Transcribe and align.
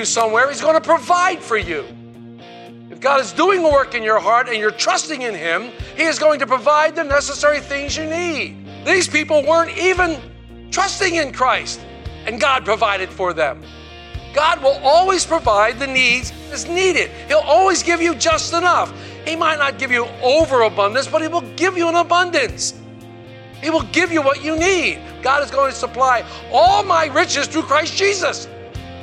You 0.00 0.04
somewhere, 0.06 0.48
He's 0.48 0.62
going 0.62 0.74
to 0.74 0.80
provide 0.80 1.40
for 1.40 1.58
you. 1.58 1.84
If 2.90 3.00
God 3.00 3.20
is 3.20 3.32
doing 3.32 3.62
a 3.62 3.68
work 3.68 3.94
in 3.94 4.02
your 4.02 4.18
heart 4.18 4.48
and 4.48 4.56
you're 4.56 4.72
trusting 4.72 5.22
in 5.22 5.34
Him, 5.34 5.70
He 5.96 6.04
is 6.04 6.18
going 6.18 6.40
to 6.40 6.46
provide 6.46 6.96
the 6.96 7.04
necessary 7.04 7.60
things 7.60 7.96
you 7.96 8.06
need. 8.06 8.56
These 8.84 9.08
people 9.08 9.44
weren't 9.46 9.76
even 9.76 10.18
trusting 10.70 11.14
in 11.14 11.32
Christ, 11.32 11.80
and 12.26 12.40
God 12.40 12.64
provided 12.64 13.10
for 13.10 13.32
them. 13.32 13.62
God 14.32 14.62
will 14.62 14.78
always 14.82 15.26
provide 15.26 15.78
the 15.78 15.86
needs 15.86 16.32
as 16.50 16.66
needed. 16.66 17.10
He'll 17.28 17.38
always 17.38 17.82
give 17.82 18.00
you 18.00 18.14
just 18.14 18.54
enough. 18.54 18.92
He 19.26 19.36
might 19.36 19.58
not 19.58 19.78
give 19.78 19.90
you 19.90 20.06
overabundance, 20.22 21.08
but 21.08 21.20
He 21.20 21.28
will 21.28 21.48
give 21.56 21.76
you 21.76 21.88
an 21.88 21.96
abundance. 21.96 22.74
He 23.60 23.68
will 23.68 23.82
give 23.92 24.10
you 24.10 24.22
what 24.22 24.42
you 24.42 24.56
need. 24.56 24.98
God 25.20 25.42
is 25.42 25.50
going 25.50 25.70
to 25.70 25.76
supply 25.76 26.24
all 26.50 26.82
my 26.84 27.06
riches 27.06 27.46
through 27.46 27.64
Christ 27.64 27.96
Jesus. 27.96 28.48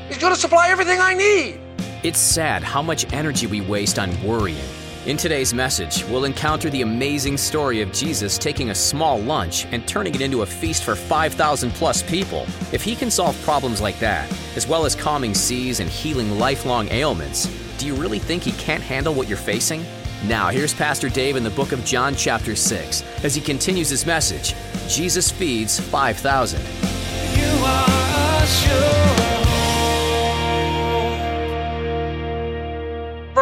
He's 0.07 0.19
going 0.19 0.33
to 0.33 0.39
supply 0.39 0.69
everything 0.69 0.99
I 1.01 1.13
need. 1.13 1.59
It's 2.01 2.19
sad 2.19 2.63
how 2.63 2.81
much 2.81 3.11
energy 3.11 3.45
we 3.45 3.59
waste 3.59 3.99
on 3.99 4.09
worrying. 4.23 4.63
In 5.05 5.17
today's 5.17 5.53
message, 5.53 6.05
we'll 6.05 6.23
encounter 6.23 6.69
the 6.69 6.81
amazing 6.81 7.35
story 7.37 7.81
of 7.81 7.91
Jesus 7.91 8.37
taking 8.37 8.69
a 8.69 8.75
small 8.75 9.19
lunch 9.19 9.65
and 9.71 9.85
turning 9.85 10.15
it 10.15 10.21
into 10.21 10.43
a 10.43 10.45
feast 10.45 10.83
for 10.85 10.95
5,000 10.95 11.71
plus 11.71 12.03
people. 12.03 12.45
If 12.71 12.83
he 12.83 12.95
can 12.95 13.11
solve 13.11 13.41
problems 13.43 13.81
like 13.81 13.99
that, 13.99 14.31
as 14.55 14.65
well 14.65 14.85
as 14.85 14.95
calming 14.95 15.33
seas 15.33 15.81
and 15.81 15.89
healing 15.89 16.39
lifelong 16.39 16.89
ailments, 16.89 17.47
do 17.77 17.85
you 17.85 17.93
really 17.93 18.19
think 18.19 18.43
he 18.43 18.53
can't 18.53 18.83
handle 18.83 19.13
what 19.13 19.27
you're 19.27 19.37
facing? 19.37 19.85
Now, 20.25 20.47
here's 20.49 20.73
Pastor 20.73 21.09
Dave 21.09 21.35
in 21.35 21.43
the 21.43 21.49
book 21.49 21.73
of 21.73 21.83
John, 21.83 22.15
chapter 22.15 22.55
6, 22.55 23.03
as 23.23 23.35
he 23.35 23.41
continues 23.41 23.89
his 23.89 24.05
message 24.05 24.55
Jesus 24.87 25.29
feeds 25.31 25.79
5,000. 25.79 26.61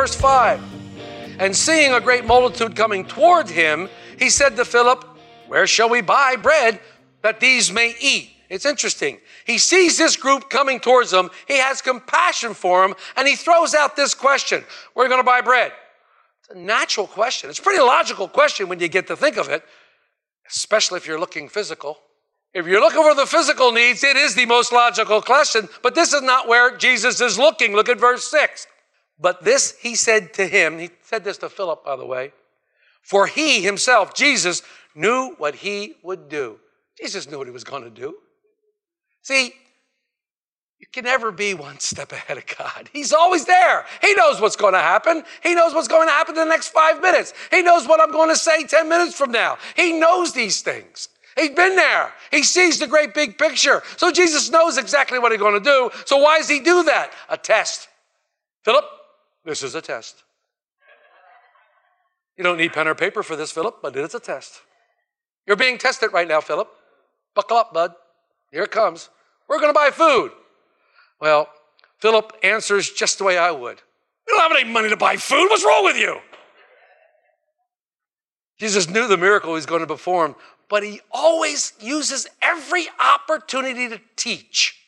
Verse 0.06 0.16
5 0.18 0.62
And 1.40 1.56
seeing 1.56 1.92
a 1.92 2.00
great 2.00 2.26
multitude 2.26 2.76
coming 2.76 3.06
toward 3.06 3.50
him, 3.50 3.90
he 4.20 4.30
said 4.30 4.56
to 4.56 4.64
Philip, 4.64 5.04
Where 5.48 5.66
shall 5.66 5.90
we 5.90 6.02
buy 6.02 6.36
bread 6.36 6.80
that 7.24 7.40
these 7.40 7.72
may 7.72 7.96
eat? 8.00 8.30
It's 8.48 8.68
interesting. 8.68 9.18
He 9.48 9.58
sees 9.58 9.98
this 9.98 10.16
group 10.16 10.52
coming 10.52 10.80
towards 10.80 11.12
him, 11.12 11.32
he 11.48 11.58
has 11.58 11.82
compassion 11.82 12.54
for 12.54 12.84
them, 12.84 12.96
and 13.18 13.28
he 13.28 13.36
throws 13.36 13.74
out 13.74 13.96
this 13.96 14.14
question 14.14 14.64
Where 14.94 15.06
are 15.06 15.08
you 15.08 15.10
going 15.10 15.24
to 15.24 15.26
buy 15.26 15.42
bread? 15.42 15.72
It's 16.42 16.56
a 16.56 16.60
natural 16.60 17.08
question. 17.08 17.50
It's 17.50 17.58
a 17.58 17.64
pretty 17.64 17.82
logical 17.82 18.28
question 18.28 18.70
when 18.70 18.80
you 18.80 18.88
get 18.88 19.08
to 19.08 19.16
think 19.16 19.38
of 19.38 19.50
it, 19.50 19.64
especially 20.48 20.98
if 20.98 21.08
you're 21.08 21.20
looking 21.20 21.50
physical. 21.50 21.98
If 22.54 22.68
you're 22.68 22.80
looking 22.80 23.02
for 23.02 23.16
the 23.16 23.26
physical 23.26 23.72
needs, 23.72 24.04
it 24.04 24.18
is 24.18 24.36
the 24.36 24.46
most 24.46 24.72
logical 24.72 25.24
question, 25.24 25.68
but 25.82 25.96
this 25.96 26.14
is 26.14 26.22
not 26.22 26.48
where 26.48 26.78
Jesus 26.78 27.20
is 27.22 27.40
looking. 27.40 27.74
Look 27.74 27.90
at 27.90 28.00
verse 28.00 28.30
6. 28.30 28.68
But 29.20 29.44
this 29.44 29.78
he 29.80 29.96
said 29.96 30.34
to 30.36 30.48
him, 30.48 30.78
he 30.80 30.90
said 31.04 31.24
this 31.24 31.38
to 31.40 31.50
Philip, 31.50 31.86
by 31.86 31.96
the 31.96 32.06
way, 32.06 32.34
for 33.02 33.28
he 33.28 33.62
himself, 33.62 34.14
Jesus, 34.14 34.62
knew 34.94 35.36
what 35.38 35.56
he 35.56 35.96
would 36.04 36.30
do. 36.30 36.60
Jesus 36.98 37.30
knew 37.30 37.38
what 37.38 37.48
he 37.48 37.54
was 37.54 37.64
going 37.64 37.84
to 37.84 37.90
do. 37.90 38.16
See, 39.22 39.54
you 40.80 40.88
can 40.92 41.06
never 41.06 41.32
be 41.32 41.54
one 41.54 41.80
step 41.80 42.12
ahead 42.12 42.38
of 42.38 42.46
God. 42.58 42.90
He's 42.94 43.14
always 43.14 43.46
there. 43.46 43.86
He 44.02 44.14
knows 44.14 44.42
what's 44.42 44.56
going 44.56 44.74
to 44.74 44.80
happen. 44.80 45.24
He 45.42 45.56
knows 45.56 45.74
what's 45.74 45.88
going 45.88 46.08
to 46.08 46.12
happen 46.12 46.36
in 46.36 46.42
the 46.42 46.50
next 46.50 46.70
five 46.70 47.02
minutes. 47.02 47.34
He 47.52 47.62
knows 47.62 47.88
what 47.88 48.02
I'm 48.02 48.12
going 48.12 48.30
to 48.30 48.36
say 48.36 48.64
10 48.66 48.88
minutes 48.90 49.16
from 49.16 49.32
now. 49.32 49.58
He 49.76 49.94
knows 49.94 50.34
these 50.34 50.62
things. 50.62 51.10
He's 51.38 51.50
been 51.50 51.76
there. 51.76 52.14
He 52.32 52.44
sees 52.44 52.80
the 52.80 52.88
great 52.88 53.14
big 53.14 53.38
picture. 53.38 53.84
So 53.98 54.12
Jesus 54.12 54.50
knows 54.50 54.78
exactly 54.78 55.20
what 55.20 55.32
he's 55.32 55.42
going 55.42 55.62
to 55.62 55.70
do. 55.70 55.90
So 56.06 56.18
why 56.18 56.38
does 56.38 56.50
he 56.50 56.60
do 56.60 56.84
that? 56.84 57.12
A 57.30 57.38
test. 57.38 57.90
Philip, 58.64 58.86
this 59.46 59.64
is 59.64 59.76
a 59.76 59.82
test. 59.82 60.24
You 62.38 62.44
don't 62.44 62.58
need 62.58 62.74
pen 62.74 62.88
or 62.88 62.96
paper 62.96 63.24
for 63.24 63.36
this, 63.36 63.52
Philip, 63.52 63.78
but 63.82 63.96
it 63.96 64.04
is 64.04 64.16
a 64.16 64.20
test. 64.20 64.62
You're 65.48 65.56
being 65.56 65.78
tested 65.78 66.12
right 66.12 66.28
now, 66.28 66.42
Philip. 66.42 66.68
Buckle 67.34 67.58
up, 67.58 67.74
bud. 67.74 67.94
Here 68.52 68.64
it 68.64 68.72
comes. 68.72 69.10
We're 69.48 69.60
going 69.60 69.70
to 69.70 69.74
buy 69.74 69.92
food. 69.92 70.32
Well, 71.22 71.48
Philip 72.00 72.34
answers 72.44 72.90
just 72.90 73.20
the 73.20 73.24
way 73.24 73.38
I 73.38 73.52
would. 73.52 73.82
You 74.28 74.36
don't 74.36 74.52
have 74.52 74.60
any 74.60 74.70
money 74.70 74.90
to 74.90 74.98
buy 74.98 75.18
food. 75.18 75.48
What's 75.50 75.64
wrong 75.64 75.84
with 75.84 75.98
you? 75.98 76.20
Jesus 78.60 78.90
knew 78.90 79.08
the 79.08 79.18
miracle 79.18 79.52
he 79.52 79.56
was 79.56 79.66
going 79.66 79.82
to 79.82 79.88
perform, 79.88 80.36
but 80.70 80.84
he 80.84 81.02
always 81.12 81.74
uses 81.80 82.26
every 82.42 82.88
opportunity 83.00 83.88
to 83.90 84.00
teach. 84.16 84.82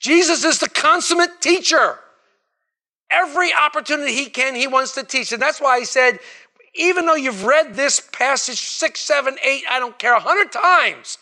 Jesus 0.00 0.44
is 0.44 0.58
the 0.60 0.68
consummate 0.68 1.40
teacher. 1.40 1.98
Every 3.10 3.50
opportunity 3.54 4.12
he 4.12 4.26
can, 4.26 4.54
he 4.54 4.66
wants 4.66 4.92
to 4.94 5.02
teach. 5.02 5.32
And 5.32 5.40
that's 5.40 5.60
why 5.60 5.78
he 5.78 5.84
said, 5.84 6.18
even 6.74 7.06
though 7.06 7.14
you've 7.14 7.44
read 7.44 7.74
this 7.74 8.00
passage 8.12 8.60
six, 8.60 9.00
seven, 9.00 9.36
eight, 9.42 9.64
I 9.68 9.78
don't 9.78 9.98
care, 9.98 10.14
a 10.14 10.20
hundred 10.20 10.52
times, 10.52 11.18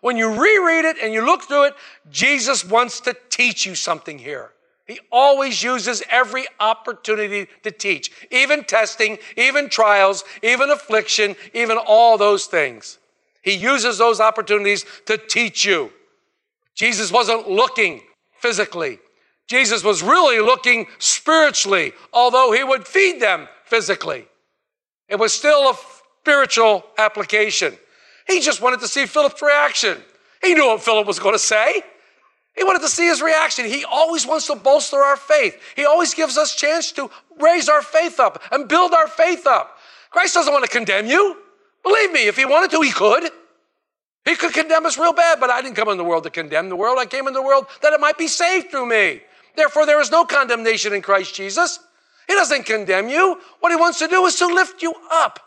when 0.00 0.16
you 0.16 0.28
reread 0.28 0.84
it 0.84 0.96
and 1.02 1.12
you 1.12 1.24
look 1.24 1.42
through 1.42 1.64
it, 1.64 1.74
Jesus 2.10 2.64
wants 2.64 3.00
to 3.00 3.16
teach 3.30 3.66
you 3.66 3.74
something 3.74 4.18
here. 4.18 4.52
He 4.86 5.00
always 5.12 5.62
uses 5.62 6.02
every 6.08 6.46
opportunity 6.58 7.46
to 7.62 7.70
teach, 7.70 8.10
even 8.30 8.64
testing, 8.64 9.18
even 9.36 9.68
trials, 9.68 10.24
even 10.42 10.70
affliction, 10.70 11.36
even 11.52 11.76
all 11.76 12.16
those 12.16 12.46
things. 12.46 12.98
He 13.42 13.52
uses 13.52 13.98
those 13.98 14.18
opportunities 14.18 14.86
to 15.04 15.18
teach 15.18 15.64
you. 15.64 15.92
Jesus 16.74 17.12
wasn't 17.12 17.50
looking 17.50 18.00
physically. 18.40 18.98
Jesus 19.48 19.82
was 19.82 20.02
really 20.02 20.40
looking 20.40 20.86
spiritually, 20.98 21.92
although 22.12 22.52
he 22.52 22.62
would 22.62 22.86
feed 22.86 23.20
them 23.20 23.48
physically. 23.64 24.26
It 25.08 25.18
was 25.18 25.32
still 25.32 25.70
a 25.70 25.74
spiritual 26.20 26.84
application. 26.98 27.76
He 28.26 28.40
just 28.40 28.60
wanted 28.60 28.80
to 28.80 28.88
see 28.88 29.06
Philip's 29.06 29.40
reaction. 29.40 29.98
He 30.42 30.54
knew 30.54 30.66
what 30.66 30.82
Philip 30.82 31.06
was 31.06 31.18
going 31.18 31.34
to 31.34 31.38
say. 31.38 31.82
He 32.54 32.64
wanted 32.64 32.82
to 32.82 32.88
see 32.88 33.06
his 33.06 33.22
reaction. 33.22 33.64
He 33.64 33.84
always 33.84 34.26
wants 34.26 34.48
to 34.48 34.56
bolster 34.56 34.98
our 34.98 35.16
faith. 35.16 35.56
He 35.76 35.86
always 35.86 36.12
gives 36.12 36.36
us 36.36 36.54
chance 36.54 36.92
to 36.92 37.10
raise 37.40 37.68
our 37.68 37.82
faith 37.82 38.20
up 38.20 38.42
and 38.52 38.68
build 38.68 38.92
our 38.92 39.08
faith 39.08 39.46
up. 39.46 39.78
Christ 40.10 40.34
doesn't 40.34 40.52
want 40.52 40.64
to 40.64 40.70
condemn 40.70 41.06
you. 41.06 41.36
Believe 41.82 42.12
me, 42.12 42.26
if 42.26 42.36
he 42.36 42.44
wanted 42.44 42.70
to, 42.72 42.82
he 42.82 42.90
could. 42.90 43.30
He 44.24 44.36
could 44.36 44.52
condemn 44.52 44.84
us 44.84 44.98
real 44.98 45.12
bad, 45.14 45.40
but 45.40 45.48
I 45.48 45.62
didn't 45.62 45.76
come 45.76 45.88
in 45.88 45.96
the 45.96 46.04
world 46.04 46.24
to 46.24 46.30
condemn 46.30 46.68
the 46.68 46.76
world. 46.76 46.98
I 46.98 47.06
came 47.06 47.28
in 47.28 47.32
the 47.32 47.42
world 47.42 47.66
that 47.80 47.94
it 47.94 48.00
might 48.00 48.18
be 48.18 48.26
saved 48.26 48.70
through 48.70 48.86
me. 48.86 49.22
Therefore, 49.58 49.86
there 49.86 50.00
is 50.00 50.12
no 50.12 50.24
condemnation 50.24 50.92
in 50.92 51.02
Christ 51.02 51.34
Jesus. 51.34 51.80
He 52.28 52.34
doesn't 52.34 52.64
condemn 52.64 53.08
you. 53.08 53.40
What 53.58 53.72
he 53.72 53.76
wants 53.76 53.98
to 53.98 54.06
do 54.06 54.24
is 54.26 54.36
to 54.36 54.46
lift 54.46 54.82
you 54.82 54.94
up, 55.10 55.40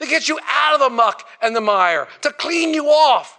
to 0.00 0.06
get 0.06 0.30
you 0.30 0.38
out 0.50 0.74
of 0.74 0.80
the 0.80 0.88
muck 0.88 1.28
and 1.42 1.54
the 1.54 1.60
mire, 1.60 2.08
to 2.22 2.32
clean 2.32 2.72
you 2.72 2.86
off, 2.86 3.38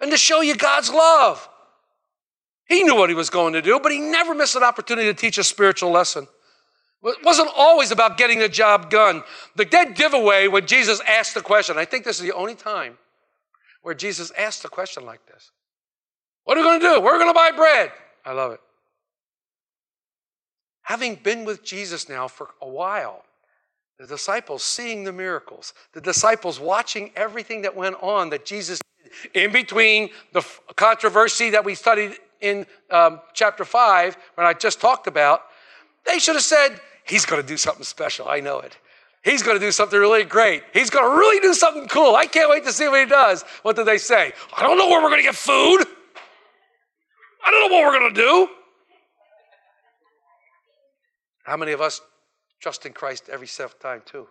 and 0.00 0.10
to 0.10 0.18
show 0.18 0.42
you 0.42 0.54
God's 0.54 0.90
love. 0.90 1.48
He 2.66 2.82
knew 2.82 2.94
what 2.94 3.08
he 3.08 3.14
was 3.14 3.30
going 3.30 3.54
to 3.54 3.62
do, 3.62 3.80
but 3.80 3.90
he 3.90 4.00
never 4.00 4.34
missed 4.34 4.54
an 4.54 4.62
opportunity 4.62 5.08
to 5.08 5.14
teach 5.14 5.38
a 5.38 5.44
spiritual 5.44 5.90
lesson. 5.90 6.28
It 7.02 7.24
wasn't 7.24 7.48
always 7.56 7.90
about 7.90 8.18
getting 8.18 8.40
the 8.40 8.50
job 8.50 8.90
done. 8.90 9.22
The 9.56 9.64
dead 9.64 9.94
giveaway 9.94 10.46
when 10.48 10.66
Jesus 10.66 11.00
asked 11.08 11.32
the 11.32 11.40
question, 11.40 11.78
I 11.78 11.86
think 11.86 12.04
this 12.04 12.16
is 12.16 12.26
the 12.26 12.34
only 12.34 12.54
time 12.54 12.98
where 13.80 13.94
Jesus 13.94 14.30
asked 14.36 14.62
a 14.66 14.68
question 14.68 15.06
like 15.06 15.24
this. 15.26 15.52
What 16.44 16.58
are 16.58 16.60
we 16.60 16.66
going 16.66 16.80
to 16.80 16.86
do? 16.86 17.00
We're 17.00 17.18
going 17.18 17.30
to 17.30 17.34
buy 17.34 17.52
bread. 17.52 17.92
I 18.26 18.32
love 18.32 18.52
it. 18.52 18.60
Having 20.88 21.16
been 21.16 21.44
with 21.44 21.62
Jesus 21.62 22.08
now 22.08 22.28
for 22.28 22.48
a 22.62 22.66
while, 22.66 23.22
the 23.98 24.06
disciples 24.06 24.62
seeing 24.62 25.04
the 25.04 25.12
miracles, 25.12 25.74
the 25.92 26.00
disciples 26.00 26.58
watching 26.58 27.10
everything 27.14 27.60
that 27.60 27.76
went 27.76 27.96
on 28.00 28.30
that 28.30 28.46
Jesus 28.46 28.80
did 29.04 29.44
in 29.44 29.52
between 29.52 30.08
the 30.32 30.42
controversy 30.76 31.50
that 31.50 31.62
we 31.62 31.74
studied 31.74 32.16
in 32.40 32.64
um, 32.90 33.20
chapter 33.34 33.66
5, 33.66 34.16
when 34.36 34.46
I 34.46 34.54
just 34.54 34.80
talked 34.80 35.06
about, 35.06 35.42
they 36.06 36.18
should 36.18 36.36
have 36.36 36.44
said, 36.44 36.80
He's 37.04 37.26
going 37.26 37.42
to 37.42 37.46
do 37.46 37.58
something 37.58 37.84
special. 37.84 38.26
I 38.26 38.40
know 38.40 38.60
it. 38.60 38.74
He's 39.22 39.42
going 39.42 39.58
to 39.58 39.66
do 39.66 39.72
something 39.72 39.98
really 39.98 40.24
great. 40.24 40.62
He's 40.72 40.88
going 40.88 41.04
to 41.04 41.18
really 41.18 41.40
do 41.40 41.52
something 41.52 41.86
cool. 41.88 42.16
I 42.16 42.24
can't 42.24 42.48
wait 42.48 42.64
to 42.64 42.72
see 42.72 42.88
what 42.88 43.00
he 43.00 43.06
does. 43.06 43.42
What 43.60 43.76
did 43.76 43.84
they 43.84 43.98
say? 43.98 44.32
I 44.56 44.62
don't 44.62 44.78
know 44.78 44.88
where 44.88 45.02
we're 45.02 45.10
going 45.10 45.20
to 45.20 45.26
get 45.26 45.34
food. 45.34 45.84
I 47.44 47.50
don't 47.50 47.70
know 47.70 47.76
what 47.76 47.84
we're 47.84 47.98
going 47.98 48.14
to 48.14 48.20
do. 48.22 48.48
How 51.48 51.56
many 51.56 51.72
of 51.72 51.80
us 51.80 52.02
trust 52.60 52.84
in 52.84 52.92
Christ 52.92 53.30
every 53.32 53.48
time, 53.80 54.02
too? 54.04 54.26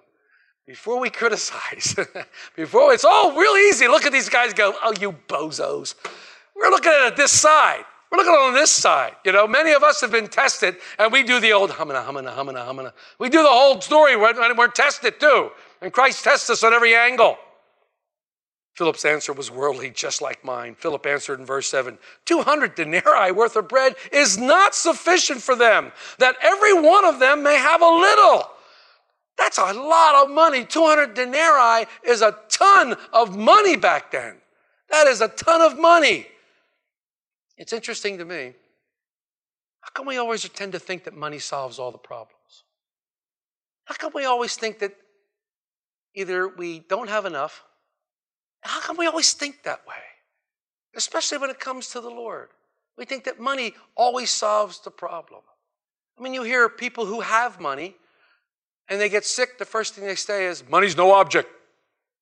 Before 0.68 1.00
we 1.00 1.10
criticize, 1.10 1.96
before 2.56 2.94
it's 2.94 3.04
all 3.04 3.36
real 3.36 3.56
easy, 3.70 3.88
look 3.88 4.06
at 4.06 4.12
these 4.12 4.30
guys 4.30 4.54
go, 4.54 4.76
oh, 4.84 4.94
you 5.00 5.14
bozos. 5.28 5.96
We're 6.56 6.70
looking 6.70 6.92
at 6.92 7.08
it 7.08 7.16
this 7.16 7.32
side. 7.32 7.86
We're 8.12 8.20
looking 8.20 8.34
on 8.34 8.54
this 8.54 8.70
side. 8.70 9.14
You 9.26 9.32
know, 9.32 9.48
many 9.48 9.72
of 9.72 9.82
us 9.82 10.00
have 10.02 10.12
been 10.12 10.28
tested, 10.28 10.76
and 11.00 11.12
we 11.12 11.24
do 11.24 11.40
the 11.40 11.54
old 11.54 11.74
humana, 11.74 12.04
humana, 12.04 12.36
humana, 12.36 12.64
humana. 12.66 12.94
We 13.18 13.30
do 13.30 13.42
the 13.42 13.50
whole 13.50 13.82
story 13.82 14.16
when 14.16 14.56
we're 14.56 14.68
tested 14.68 15.20
too. 15.20 15.50
And 15.82 15.92
Christ 15.92 16.24
tests 16.24 16.52
us 16.52 16.64
on 16.64 16.72
every 16.72 16.94
angle. 16.94 17.38
Philip's 18.78 19.06
answer 19.06 19.34
was 19.34 19.50
worldly, 19.50 19.90
just 19.90 20.22
like 20.22 20.46
mine. 20.46 20.76
Philip 20.76 21.08
answered 21.08 21.40
in 21.40 21.48
verse 21.48 21.68
7 21.68 21.98
200 22.26 22.76
denarii 22.76 23.32
worth 23.32 23.56
of 23.56 23.68
bread 23.68 23.96
is 24.12 24.38
not 24.38 24.76
sufficient 24.76 25.42
for 25.42 25.56
them, 25.56 25.92
that 26.20 26.36
every 26.44 26.76
one 26.76 27.04
of 27.04 27.20
them 27.20 27.42
may 27.42 27.58
have 27.58 27.82
a 27.82 27.90
little. 27.90 28.52
That's 29.36 29.58
a 29.58 29.74
lot 29.74 30.24
of 30.24 30.30
money. 30.30 30.64
200 30.64 31.16
denarii 31.16 31.88
is 32.04 32.22
a 32.22 32.38
ton 32.50 32.96
of 33.12 33.36
money 33.36 33.76
back 33.76 34.12
then. 34.12 34.38
That 34.92 35.08
is 35.08 35.22
a 35.22 35.28
ton 35.28 35.62
of 35.62 35.80
money. 35.80 36.28
It's 37.58 37.74
interesting 37.74 38.20
to 38.20 38.26
me. 38.26 38.54
How 39.82 39.90
come 39.94 40.06
we 40.06 40.18
always 40.18 40.48
tend 40.50 40.74
to 40.74 40.80
think 40.80 41.04
that 41.06 41.16
money 41.16 41.40
solves 41.40 41.80
all 41.80 41.92
the 41.92 41.98
problems? 41.98 42.64
How 43.86 43.96
come 43.96 44.12
we 44.14 44.26
always 44.26 44.56
think 44.56 44.78
that 44.80 44.94
either 46.14 46.48
we 46.48 46.80
don't 46.80 47.10
have 47.10 47.26
enough? 47.26 47.64
How 48.68 48.82
come 48.82 48.98
we 48.98 49.08
always 49.08 49.34
think 49.34 49.64
that 49.64 49.88
way? 49.88 49.96
Especially 50.96 51.38
when 51.38 51.50
it 51.50 51.60
comes 51.60 51.90
to 51.90 52.02
the 52.02 52.10
Lord. 52.10 52.50
We 52.98 53.06
think 53.06 53.24
that 53.26 53.40
money 53.40 53.74
always 53.96 54.30
solves 54.30 54.80
the 54.82 54.92
problem. 54.92 55.42
I 56.18 56.22
mean, 56.22 56.34
you 56.34 56.44
hear 56.44 56.68
people 56.68 57.06
who 57.06 57.22
have 57.22 57.60
money 57.60 57.96
and 58.90 59.00
they 59.00 59.10
get 59.10 59.26
sick, 59.26 59.58
the 59.58 59.66
first 59.66 59.94
thing 59.94 60.06
they 60.06 60.16
say 60.16 60.46
is, 60.46 60.64
Money's 60.68 60.98
no 60.98 61.12
object. 61.12 61.50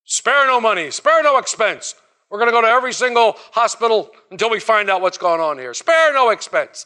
Spare 0.03 0.45
no 0.45 0.59
money, 0.59 0.91
spare 0.91 1.23
no 1.23 1.37
expense. 1.37 1.95
We're 2.29 2.39
going 2.39 2.49
to 2.49 2.53
go 2.53 2.61
to 2.61 2.67
every 2.67 2.93
single 2.93 3.37
hospital 3.51 4.11
until 4.31 4.49
we 4.49 4.59
find 4.59 4.89
out 4.89 5.01
what's 5.01 5.17
going 5.17 5.41
on 5.41 5.57
here. 5.57 5.73
Spare 5.73 6.13
no 6.13 6.29
expense. 6.29 6.85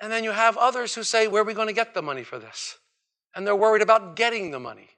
And 0.00 0.12
then 0.12 0.24
you 0.24 0.30
have 0.30 0.56
others 0.56 0.94
who 0.94 1.02
say, 1.02 1.26
Where 1.26 1.42
are 1.42 1.44
we 1.44 1.54
going 1.54 1.68
to 1.68 1.74
get 1.74 1.94
the 1.94 2.02
money 2.02 2.22
for 2.22 2.38
this? 2.38 2.78
And 3.34 3.46
they're 3.46 3.56
worried 3.56 3.82
about 3.82 4.16
getting 4.16 4.50
the 4.50 4.60
money. 4.60 4.88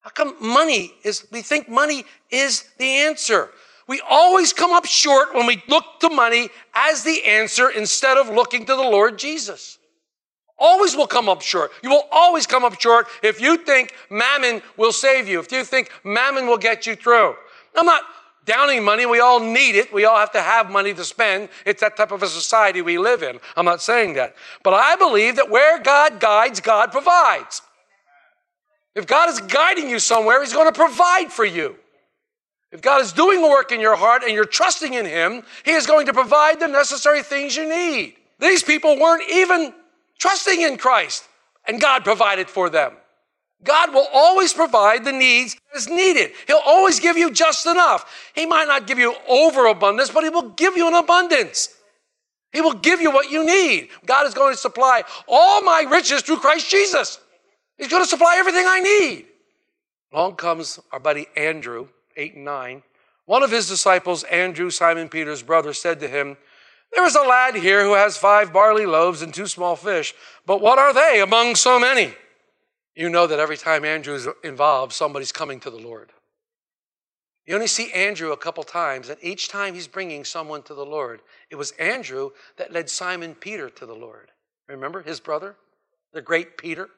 How 0.00 0.10
come 0.10 0.34
money 0.40 0.94
is, 1.02 1.26
we 1.30 1.42
think 1.42 1.68
money 1.68 2.04
is 2.30 2.64
the 2.78 2.86
answer? 2.86 3.50
We 3.86 4.02
always 4.08 4.52
come 4.52 4.72
up 4.72 4.84
short 4.84 5.34
when 5.34 5.46
we 5.46 5.62
look 5.68 5.84
to 6.00 6.10
money 6.10 6.50
as 6.74 7.02
the 7.02 7.24
answer 7.24 7.70
instead 7.70 8.18
of 8.18 8.28
looking 8.28 8.66
to 8.66 8.74
the 8.76 8.82
Lord 8.82 9.18
Jesus. 9.18 9.78
Always 10.58 10.96
will 10.96 11.06
come 11.06 11.28
up 11.28 11.40
short. 11.40 11.70
You 11.82 11.90
will 11.90 12.06
always 12.10 12.46
come 12.46 12.64
up 12.64 12.80
short 12.80 13.06
if 13.22 13.40
you 13.40 13.56
think 13.56 13.94
mammon 14.10 14.60
will 14.76 14.92
save 14.92 15.28
you, 15.28 15.40
if 15.40 15.50
you 15.52 15.64
think 15.64 15.90
mammon 16.04 16.46
will 16.46 16.58
get 16.58 16.86
you 16.86 16.96
through. 16.96 17.34
I'm 17.76 17.86
not 17.86 18.02
downing 18.44 18.82
money. 18.82 19.06
We 19.06 19.20
all 19.20 19.40
need 19.40 19.76
it. 19.76 19.92
We 19.92 20.04
all 20.04 20.16
have 20.16 20.32
to 20.32 20.42
have 20.42 20.70
money 20.70 20.92
to 20.94 21.04
spend. 21.04 21.48
It's 21.64 21.80
that 21.80 21.96
type 21.96 22.10
of 22.10 22.22
a 22.22 22.26
society 22.26 22.82
we 22.82 22.98
live 22.98 23.22
in. 23.22 23.38
I'm 23.56 23.66
not 23.66 23.82
saying 23.82 24.14
that. 24.14 24.34
But 24.64 24.74
I 24.74 24.96
believe 24.96 25.36
that 25.36 25.50
where 25.50 25.80
God 25.80 26.18
guides, 26.18 26.60
God 26.60 26.90
provides. 26.90 27.62
If 28.98 29.06
God 29.06 29.28
is 29.28 29.38
guiding 29.38 29.88
you 29.88 30.00
somewhere, 30.00 30.42
He's 30.42 30.52
going 30.52 30.66
to 30.66 30.76
provide 30.76 31.30
for 31.30 31.44
you. 31.44 31.76
If 32.72 32.82
God 32.82 33.00
is 33.00 33.12
doing 33.12 33.42
a 33.42 33.48
work 33.48 33.70
in 33.70 33.80
your 33.80 33.94
heart 33.94 34.24
and 34.24 34.32
you're 34.32 34.44
trusting 34.44 34.92
in 34.92 35.06
Him, 35.06 35.44
He 35.64 35.70
is 35.70 35.86
going 35.86 36.06
to 36.06 36.12
provide 36.12 36.58
the 36.58 36.66
necessary 36.66 37.22
things 37.22 37.54
you 37.54 37.68
need. 37.68 38.16
These 38.40 38.64
people 38.64 38.98
weren't 38.98 39.22
even 39.30 39.72
trusting 40.18 40.62
in 40.62 40.78
Christ, 40.78 41.28
and 41.68 41.80
God 41.80 42.02
provided 42.02 42.50
for 42.50 42.68
them. 42.68 42.92
God 43.62 43.94
will 43.94 44.08
always 44.12 44.52
provide 44.52 45.04
the 45.04 45.12
needs 45.12 45.56
as 45.76 45.88
needed. 45.88 46.32
He'll 46.48 46.60
always 46.66 46.98
give 46.98 47.16
you 47.16 47.30
just 47.30 47.66
enough. 47.66 48.30
He 48.34 48.46
might 48.46 48.66
not 48.66 48.88
give 48.88 48.98
you 48.98 49.14
overabundance, 49.28 50.10
but 50.10 50.24
He 50.24 50.30
will 50.30 50.50
give 50.50 50.76
you 50.76 50.88
an 50.88 50.94
abundance. 50.94 51.68
He 52.52 52.60
will 52.60 52.74
give 52.74 53.00
you 53.00 53.12
what 53.12 53.30
you 53.30 53.46
need. 53.46 53.90
God 54.06 54.26
is 54.26 54.34
going 54.34 54.54
to 54.54 54.58
supply 54.58 55.04
all 55.28 55.62
my 55.62 55.86
riches 55.88 56.22
through 56.22 56.38
Christ 56.38 56.68
Jesus. 56.68 57.20
He's 57.78 57.88
going 57.88 58.02
to 58.02 58.08
supply 58.08 58.36
everything 58.38 58.64
I 58.66 58.80
need. 58.80 59.26
Along 60.12 60.34
comes 60.36 60.80
our 60.92 61.00
buddy 61.00 61.26
Andrew, 61.36 61.88
eight 62.16 62.34
and 62.34 62.44
nine. 62.44 62.82
One 63.26 63.42
of 63.42 63.50
his 63.50 63.68
disciples, 63.68 64.24
Andrew, 64.24 64.70
Simon 64.70 65.08
Peter's 65.08 65.42
brother, 65.42 65.72
said 65.72 66.00
to 66.00 66.08
him, 66.08 66.36
There 66.92 67.04
is 67.04 67.14
a 67.14 67.20
lad 67.20 67.54
here 67.54 67.84
who 67.84 67.94
has 67.94 68.16
five 68.16 68.52
barley 68.52 68.86
loaves 68.86 69.22
and 69.22 69.32
two 69.32 69.46
small 69.46 69.76
fish, 69.76 70.14
but 70.46 70.60
what 70.60 70.78
are 70.78 70.94
they 70.94 71.20
among 71.20 71.54
so 71.54 71.78
many? 71.78 72.14
You 72.96 73.10
know 73.10 73.26
that 73.26 73.38
every 73.38 73.56
time 73.56 73.84
Andrew 73.84 74.14
is 74.14 74.26
involved, 74.42 74.92
somebody's 74.92 75.30
coming 75.30 75.60
to 75.60 75.70
the 75.70 75.78
Lord. 75.78 76.10
You 77.46 77.54
only 77.54 77.66
see 77.66 77.92
Andrew 77.92 78.32
a 78.32 78.36
couple 78.36 78.64
times, 78.64 79.08
and 79.08 79.18
each 79.22 79.48
time 79.48 79.74
he's 79.74 79.86
bringing 79.86 80.24
someone 80.24 80.62
to 80.64 80.74
the 80.74 80.84
Lord. 80.84 81.20
It 81.50 81.56
was 81.56 81.70
Andrew 81.72 82.30
that 82.56 82.72
led 82.72 82.90
Simon 82.90 83.34
Peter 83.34 83.70
to 83.70 83.86
the 83.86 83.94
Lord. 83.94 84.30
Remember 84.68 85.02
his 85.02 85.20
brother, 85.20 85.56
the 86.12 86.20
great 86.20 86.58
Peter? 86.58 86.88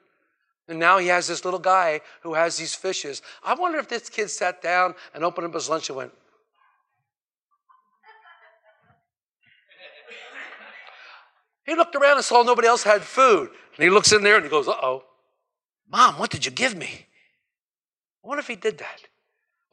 And 0.68 0.78
now 0.78 0.98
he 0.98 1.08
has 1.08 1.26
this 1.26 1.44
little 1.44 1.60
guy 1.60 2.00
who 2.22 2.34
has 2.34 2.56
these 2.56 2.74
fishes. 2.74 3.22
I 3.44 3.54
wonder 3.54 3.78
if 3.78 3.88
this 3.88 4.08
kid 4.08 4.28
sat 4.28 4.62
down 4.62 4.94
and 5.14 5.24
opened 5.24 5.46
up 5.46 5.54
his 5.54 5.68
lunch 5.68 5.88
and 5.88 5.96
went, 5.96 6.12
He 11.66 11.76
looked 11.76 11.94
around 11.94 12.16
and 12.16 12.24
saw 12.24 12.42
nobody 12.42 12.66
else 12.66 12.82
had 12.82 13.02
food. 13.02 13.48
And 13.76 13.84
he 13.84 13.90
looks 13.90 14.10
in 14.10 14.24
there 14.24 14.34
and 14.34 14.44
he 14.44 14.50
goes, 14.50 14.66
Uh 14.66 14.72
oh. 14.82 15.04
Mom, 15.88 16.18
what 16.18 16.30
did 16.30 16.44
you 16.44 16.50
give 16.50 16.76
me? 16.76 17.06
I 18.24 18.28
wonder 18.28 18.40
if 18.40 18.48
he 18.48 18.56
did 18.56 18.78
that. 18.78 19.02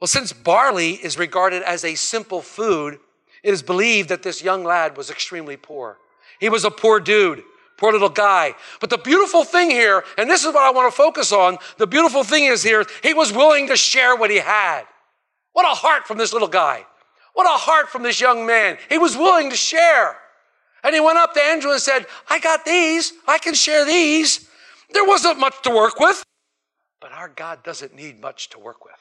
Well, 0.00 0.06
since 0.06 0.32
barley 0.32 0.92
is 0.92 1.18
regarded 1.18 1.62
as 1.64 1.84
a 1.84 1.96
simple 1.96 2.40
food, 2.40 2.98
it 3.42 3.52
is 3.52 3.62
believed 3.62 4.08
that 4.10 4.22
this 4.22 4.42
young 4.42 4.64
lad 4.64 4.96
was 4.96 5.10
extremely 5.10 5.56
poor. 5.56 5.98
He 6.38 6.48
was 6.48 6.64
a 6.64 6.70
poor 6.70 7.00
dude, 7.00 7.42
poor 7.78 7.92
little 7.92 8.10
guy. 8.10 8.54
But 8.80 8.90
the 8.90 8.98
beautiful 8.98 9.44
thing 9.44 9.70
here, 9.70 10.04
and 10.18 10.28
this 10.28 10.44
is 10.44 10.52
what 10.52 10.62
I 10.62 10.70
want 10.70 10.92
to 10.92 10.96
focus 10.96 11.32
on, 11.32 11.56
the 11.78 11.86
beautiful 11.86 12.24
thing 12.24 12.44
is 12.44 12.62
here, 12.62 12.84
he 13.02 13.14
was 13.14 13.32
willing 13.32 13.68
to 13.68 13.76
share 13.76 14.14
what 14.16 14.30
he 14.30 14.36
had. 14.36 14.82
What 15.52 15.64
a 15.64 15.74
heart 15.74 16.06
from 16.06 16.18
this 16.18 16.32
little 16.32 16.48
guy. 16.48 16.84
What 17.32 17.46
a 17.46 17.58
heart 17.58 17.88
from 17.88 18.02
this 18.02 18.20
young 18.20 18.46
man. 18.46 18.78
He 18.90 18.98
was 18.98 19.16
willing 19.16 19.48
to 19.50 19.56
share. 19.56 20.16
And 20.84 20.94
he 20.94 21.00
went 21.00 21.18
up 21.18 21.34
to 21.34 21.40
Andrew 21.40 21.72
and 21.72 21.80
said, 21.80 22.06
I 22.28 22.38
got 22.40 22.64
these. 22.64 23.12
I 23.26 23.38
can 23.38 23.54
share 23.54 23.84
these. 23.84 24.48
There 24.90 25.04
wasn't 25.04 25.38
much 25.38 25.62
to 25.62 25.70
work 25.70 25.98
with. 25.98 26.22
But 27.00 27.12
our 27.12 27.28
God 27.28 27.62
doesn't 27.62 27.94
need 27.94 28.20
much 28.20 28.50
to 28.50 28.58
work 28.58 28.84
with. 28.84 28.94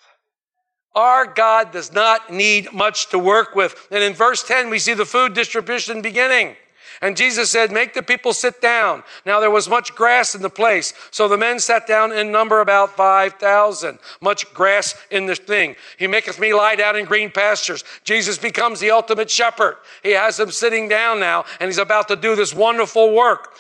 Our 0.96 1.26
God 1.26 1.72
does 1.72 1.92
not 1.92 2.32
need 2.32 2.74
much 2.74 3.10
to 3.10 3.20
work 3.20 3.56
with. 3.56 3.88
And 3.92 4.04
in 4.04 4.14
verse 4.14 4.44
10, 4.44 4.70
we 4.70 4.80
see 4.80 4.94
the 4.94 5.06
food 5.06 5.34
distribution 5.34 6.02
beginning. 6.02 6.56
And 7.02 7.16
Jesus 7.16 7.50
said, 7.50 7.72
Make 7.72 7.94
the 7.94 8.02
people 8.02 8.34
sit 8.34 8.62
down. 8.62 9.04
Now 9.26 9.40
there 9.40 9.52
was 9.52 9.70
much 9.70 9.96
grass 9.96 10.36
in 10.36 10.42
the 10.42 10.50
place. 10.50 10.94
So 11.12 11.28
the 11.28 11.38
men 11.38 11.60
sat 11.60 11.88
down 11.88 12.12
in 12.12 12.32
number 12.32 12.62
about 12.62 12.96
5,000. 12.96 14.00
Much 14.22 14.54
grass 14.54 14.96
in 15.12 15.26
the 15.26 15.36
thing. 15.36 15.76
He 15.98 16.08
maketh 16.08 16.40
me 16.40 16.54
lie 16.54 16.76
down 16.76 16.96
in 16.96 17.06
green 17.06 17.30
pastures. 17.30 17.84
Jesus 18.04 18.38
becomes 18.38 18.80
the 18.80 18.92
ultimate 18.92 19.30
shepherd. 19.30 19.78
He 20.04 20.12
has 20.12 20.38
them 20.38 20.52
sitting 20.52 20.88
down 20.88 21.20
now, 21.20 21.46
and 21.60 21.68
he's 21.68 21.78
about 21.78 22.08
to 22.08 22.16
do 22.16 22.36
this 22.36 22.54
wonderful 22.54 23.16
work. 23.16 23.54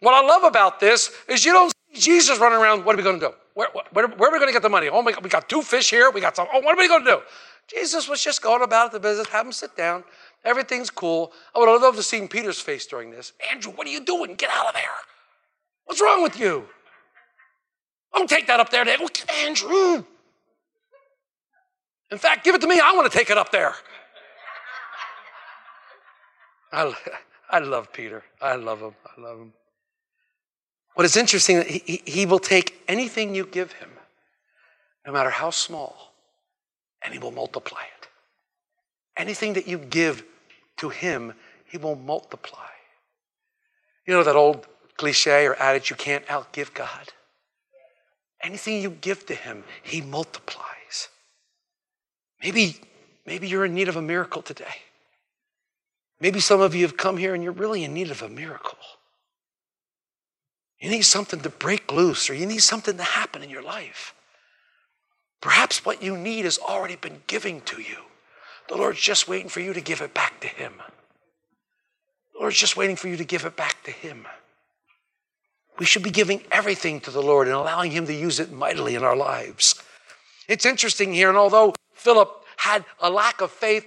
What 0.00 0.14
I 0.14 0.26
love 0.26 0.44
about 0.44 0.80
this 0.80 1.10
is 1.28 1.44
you 1.44 1.52
don't 1.52 1.72
see 1.94 2.00
Jesus 2.00 2.38
running 2.38 2.58
around, 2.58 2.84
what 2.84 2.94
are 2.94 2.98
we 2.98 3.02
going 3.02 3.20
to 3.20 3.26
do? 3.26 3.34
Where, 3.54 3.68
where, 3.92 4.06
where 4.06 4.30
are 4.30 4.32
we 4.32 4.38
going 4.38 4.48
to 4.48 4.52
get 4.52 4.62
the 4.62 4.68
money? 4.68 4.88
Oh, 4.88 5.02
my 5.02 5.10
God, 5.10 5.24
we 5.24 5.30
got 5.30 5.48
two 5.48 5.62
fish 5.62 5.90
here. 5.90 6.10
We 6.12 6.20
got 6.20 6.36
some. 6.36 6.46
Oh, 6.52 6.60
what 6.60 6.76
are 6.76 6.78
we 6.78 6.86
going 6.86 7.04
to 7.04 7.10
do? 7.10 7.20
Jesus 7.68 8.08
was 8.08 8.22
just 8.24 8.40
going 8.40 8.62
about 8.62 8.92
the 8.92 9.00
business, 9.00 9.28
have 9.28 9.44
them 9.44 9.52
sit 9.52 9.76
down. 9.76 10.02
Everything's 10.44 10.90
cool. 10.90 11.32
I 11.54 11.58
would 11.58 11.68
have 11.68 11.82
loved 11.82 11.96
to 11.96 12.02
see 12.02 12.26
Peter's 12.26 12.60
face 12.60 12.86
during 12.86 13.10
this. 13.10 13.32
Andrew, 13.50 13.72
what 13.72 13.86
are 13.86 13.90
you 13.90 14.00
doing? 14.00 14.34
Get 14.34 14.50
out 14.50 14.68
of 14.68 14.74
there. 14.74 14.84
What's 15.84 16.00
wrong 16.00 16.22
with 16.22 16.38
you? 16.38 16.66
Don't 18.14 18.28
take 18.28 18.46
that 18.46 18.60
up 18.60 18.70
there. 18.70 18.84
Look, 18.84 19.18
Andrew. 19.44 20.04
In 22.10 22.18
fact, 22.18 22.44
give 22.44 22.54
it 22.54 22.60
to 22.62 22.66
me. 22.66 22.80
I 22.80 22.92
want 22.92 23.10
to 23.10 23.18
take 23.18 23.30
it 23.30 23.36
up 23.36 23.52
there. 23.52 23.74
I, 26.72 26.94
I 27.50 27.58
love 27.60 27.92
Peter. 27.92 28.22
I 28.40 28.56
love 28.56 28.80
him. 28.80 28.94
I 29.16 29.20
love 29.20 29.38
him. 29.38 29.52
What 30.94 31.04
is 31.04 31.16
interesting, 31.16 31.62
he, 31.62 32.02
he 32.04 32.26
will 32.26 32.40
take 32.40 32.82
anything 32.88 33.34
you 33.34 33.46
give 33.46 33.72
him, 33.72 33.88
no 35.06 35.12
matter 35.12 35.30
how 35.30 35.50
small, 35.50 36.12
and 37.02 37.12
he 37.12 37.20
will 37.20 37.30
multiply 37.30 37.82
it. 37.82 38.07
Anything 39.18 39.54
that 39.54 39.66
you 39.66 39.78
give 39.78 40.22
to 40.78 40.88
him, 40.88 41.34
he 41.66 41.76
will 41.76 41.96
multiply. 41.96 42.70
You 44.06 44.14
know 44.14 44.22
that 44.22 44.36
old 44.36 44.66
cliche 44.96 45.46
or 45.46 45.54
adage, 45.56 45.90
you 45.90 45.96
can't 45.96 46.24
outgive 46.26 46.72
God? 46.72 47.12
Anything 48.42 48.80
you 48.80 48.90
give 48.90 49.26
to 49.26 49.34
him, 49.34 49.64
he 49.82 50.00
multiplies. 50.00 51.08
Maybe, 52.42 52.76
maybe 53.26 53.48
you're 53.48 53.64
in 53.64 53.74
need 53.74 53.88
of 53.88 53.96
a 53.96 54.02
miracle 54.02 54.42
today. 54.42 54.76
Maybe 56.20 56.40
some 56.40 56.60
of 56.60 56.74
you 56.74 56.82
have 56.82 56.96
come 56.96 57.16
here 57.16 57.34
and 57.34 57.42
you're 57.42 57.52
really 57.52 57.84
in 57.84 57.94
need 57.94 58.10
of 58.10 58.22
a 58.22 58.28
miracle. 58.28 58.78
You 60.80 60.90
need 60.90 61.02
something 61.02 61.40
to 61.40 61.50
break 61.50 61.92
loose 61.92 62.30
or 62.30 62.34
you 62.34 62.46
need 62.46 62.62
something 62.62 62.96
to 62.96 63.02
happen 63.02 63.42
in 63.42 63.50
your 63.50 63.62
life. 63.62 64.14
Perhaps 65.40 65.84
what 65.84 66.02
you 66.02 66.16
need 66.16 66.44
has 66.44 66.58
already 66.58 66.96
been 66.96 67.22
given 67.26 67.60
to 67.62 67.80
you. 67.80 68.07
The 68.68 68.76
Lord's 68.76 69.00
just 69.00 69.28
waiting 69.28 69.48
for 69.48 69.60
you 69.60 69.72
to 69.72 69.80
give 69.80 70.00
it 70.00 70.14
back 70.14 70.40
to 70.40 70.48
Him. 70.48 70.74
The 72.32 72.40
Lord's 72.40 72.58
just 72.58 72.76
waiting 72.76 72.96
for 72.96 73.08
you 73.08 73.16
to 73.16 73.24
give 73.24 73.44
it 73.44 73.56
back 73.56 73.82
to 73.84 73.90
Him. 73.90 74.26
We 75.78 75.86
should 75.86 76.02
be 76.02 76.10
giving 76.10 76.42
everything 76.52 77.00
to 77.00 77.10
the 77.10 77.22
Lord 77.22 77.46
and 77.46 77.56
allowing 77.56 77.90
Him 77.92 78.06
to 78.06 78.14
use 78.14 78.40
it 78.40 78.52
mightily 78.52 78.94
in 78.94 79.04
our 79.04 79.16
lives. 79.16 79.82
It's 80.48 80.66
interesting 80.66 81.12
here, 81.12 81.28
and 81.28 81.38
although 81.38 81.74
Philip 81.92 82.30
had 82.56 82.84
a 83.00 83.10
lack 83.10 83.40
of 83.40 83.50
faith, 83.50 83.86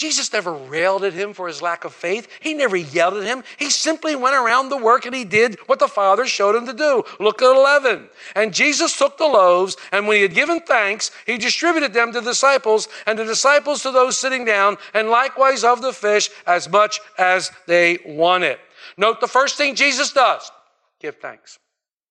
Jesus 0.00 0.32
never 0.32 0.54
railed 0.54 1.04
at 1.04 1.12
him 1.12 1.34
for 1.34 1.46
his 1.46 1.60
lack 1.60 1.84
of 1.84 1.92
faith. 1.92 2.26
He 2.40 2.54
never 2.54 2.74
yelled 2.74 3.18
at 3.18 3.24
him. 3.24 3.44
He 3.58 3.68
simply 3.68 4.16
went 4.16 4.34
around 4.34 4.70
the 4.70 4.78
work 4.78 5.04
and 5.04 5.14
he 5.14 5.24
did 5.24 5.58
what 5.66 5.78
the 5.78 5.88
Father 5.88 6.24
showed 6.24 6.56
him 6.56 6.64
to 6.64 6.72
do. 6.72 7.04
Look 7.18 7.42
at 7.42 7.54
11. 7.54 8.08
And 8.34 8.54
Jesus 8.54 8.96
took 8.96 9.18
the 9.18 9.26
loaves, 9.26 9.76
and 9.92 10.08
when 10.08 10.16
he 10.16 10.22
had 10.22 10.32
given 10.32 10.60
thanks, 10.60 11.10
he 11.26 11.36
distributed 11.36 11.92
them 11.92 12.14
to 12.14 12.22
the 12.22 12.30
disciples, 12.30 12.88
and 13.04 13.18
the 13.18 13.26
disciples 13.26 13.82
to 13.82 13.90
those 13.90 14.16
sitting 14.16 14.46
down, 14.46 14.78
and 14.94 15.10
likewise 15.10 15.64
of 15.64 15.82
the 15.82 15.92
fish 15.92 16.30
as 16.46 16.66
much 16.66 16.98
as 17.18 17.50
they 17.66 17.98
wanted. 18.06 18.56
Note 18.96 19.20
the 19.20 19.28
first 19.28 19.58
thing 19.58 19.74
Jesus 19.74 20.14
does 20.14 20.50
give 20.98 21.16
thanks. 21.16 21.58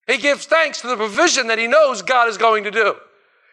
He 0.06 0.18
gives 0.18 0.46
thanks 0.46 0.80
to 0.82 0.88
the 0.88 0.96
provision 0.96 1.48
that 1.48 1.58
he 1.58 1.66
knows 1.66 2.04
God 2.04 2.30
is 2.30 2.38
going 2.38 2.66
to 2.66 2.72
do. 2.72 2.98